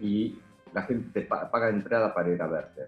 y 0.00 0.36
la 0.74 0.82
gente 0.82 1.20
te 1.20 1.26
paga 1.26 1.68
entrada 1.68 2.12
para 2.12 2.34
ir 2.34 2.42
a 2.42 2.48
verte. 2.48 2.82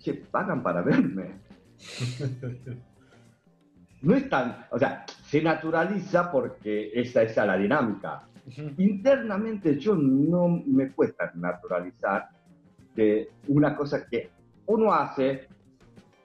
¿Qué 0.00 0.14
pagan 0.14 0.62
para 0.62 0.82
verme. 0.82 1.40
no 4.02 4.14
es 4.14 4.30
tan, 4.30 4.64
o 4.70 4.78
sea, 4.78 5.04
se 5.32 5.40
naturaliza 5.40 6.30
porque 6.30 6.90
esa 6.92 7.22
es 7.22 7.34
la 7.38 7.56
dinámica. 7.56 8.28
Internamente 8.76 9.78
yo 9.78 9.94
no 9.94 10.62
me 10.66 10.92
cuesta 10.92 11.32
naturalizar 11.34 12.28
que 12.94 13.30
una 13.48 13.74
cosa 13.74 14.06
que 14.06 14.28
uno 14.66 14.92
hace 14.92 15.48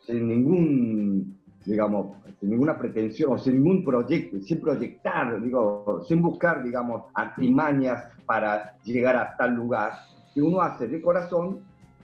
sin 0.05 0.27
ningún, 0.27 1.39
digamos, 1.63 2.17
sin 2.37 2.49
ninguna 2.49 2.77
pretensión, 2.77 3.39
sin 3.39 3.63
ningún 3.63 3.85
proyecto, 3.85 4.41
sin 4.41 4.59
proyectar, 4.59 5.41
digo, 5.41 6.03
sin 6.05 6.21
buscar, 6.21 6.61
digamos, 6.61 7.03
artimañas 7.13 8.09
para 8.25 8.77
llegar 8.83 9.15
a 9.15 9.37
tal 9.37 9.55
lugar, 9.55 9.93
que 10.33 10.41
uno 10.41 10.59
hace 10.59 10.85
de 10.85 11.01
corazón, 11.01 11.61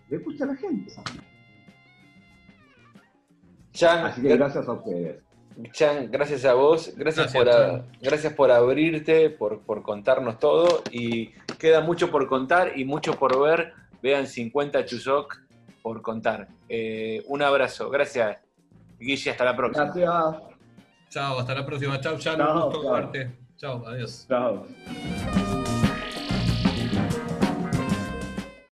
le 0.08 0.16
escucha 0.16 0.45
a 0.45 0.47
la 0.47 0.56
gente. 0.56 0.89
Así 4.06 4.22
que 4.22 4.38
gracias 4.38 4.70
a 4.70 4.72
ustedes. 4.72 5.33
Chan, 5.72 6.10
gracias 6.12 6.45
a 6.45 6.54
vos, 6.54 6.93
gracias, 6.95 7.32
por, 7.34 7.47
gracias 8.01 8.34
por 8.34 8.51
abrirte, 8.51 9.30
por, 9.30 9.62
por, 9.62 9.82
contarnos 9.84 10.39
todo 10.39 10.84
y 10.91 11.28
queda 11.60 11.82
mucho 11.82 12.10
por 12.12 12.28
contar 12.28 12.74
y 12.78 12.86
mucho 12.86 13.14
por 13.14 13.39
ver. 13.41 13.74
Vean 14.01 14.28
50 14.28 14.86
Chusoc 14.86 15.39
por 15.82 16.01
contar. 16.01 16.47
Eh, 16.68 17.24
un 17.28 17.41
abrazo, 17.41 17.89
gracias 17.89 18.38
Guille, 18.99 19.32
hasta 19.32 19.45
la 19.45 19.56
próxima. 19.56 19.86
Gracias. 19.86 20.43
Chao, 21.10 21.39
hasta 21.39 21.54
la 21.54 21.66
próxima. 21.66 21.99
Chao, 21.99 22.18
Chan, 22.18 22.41
un 22.41 22.62
gusto 22.62 22.91
verte. 22.91 23.32
Chao, 23.58 23.86
adiós. 23.86 24.26
Chao. 24.28 24.66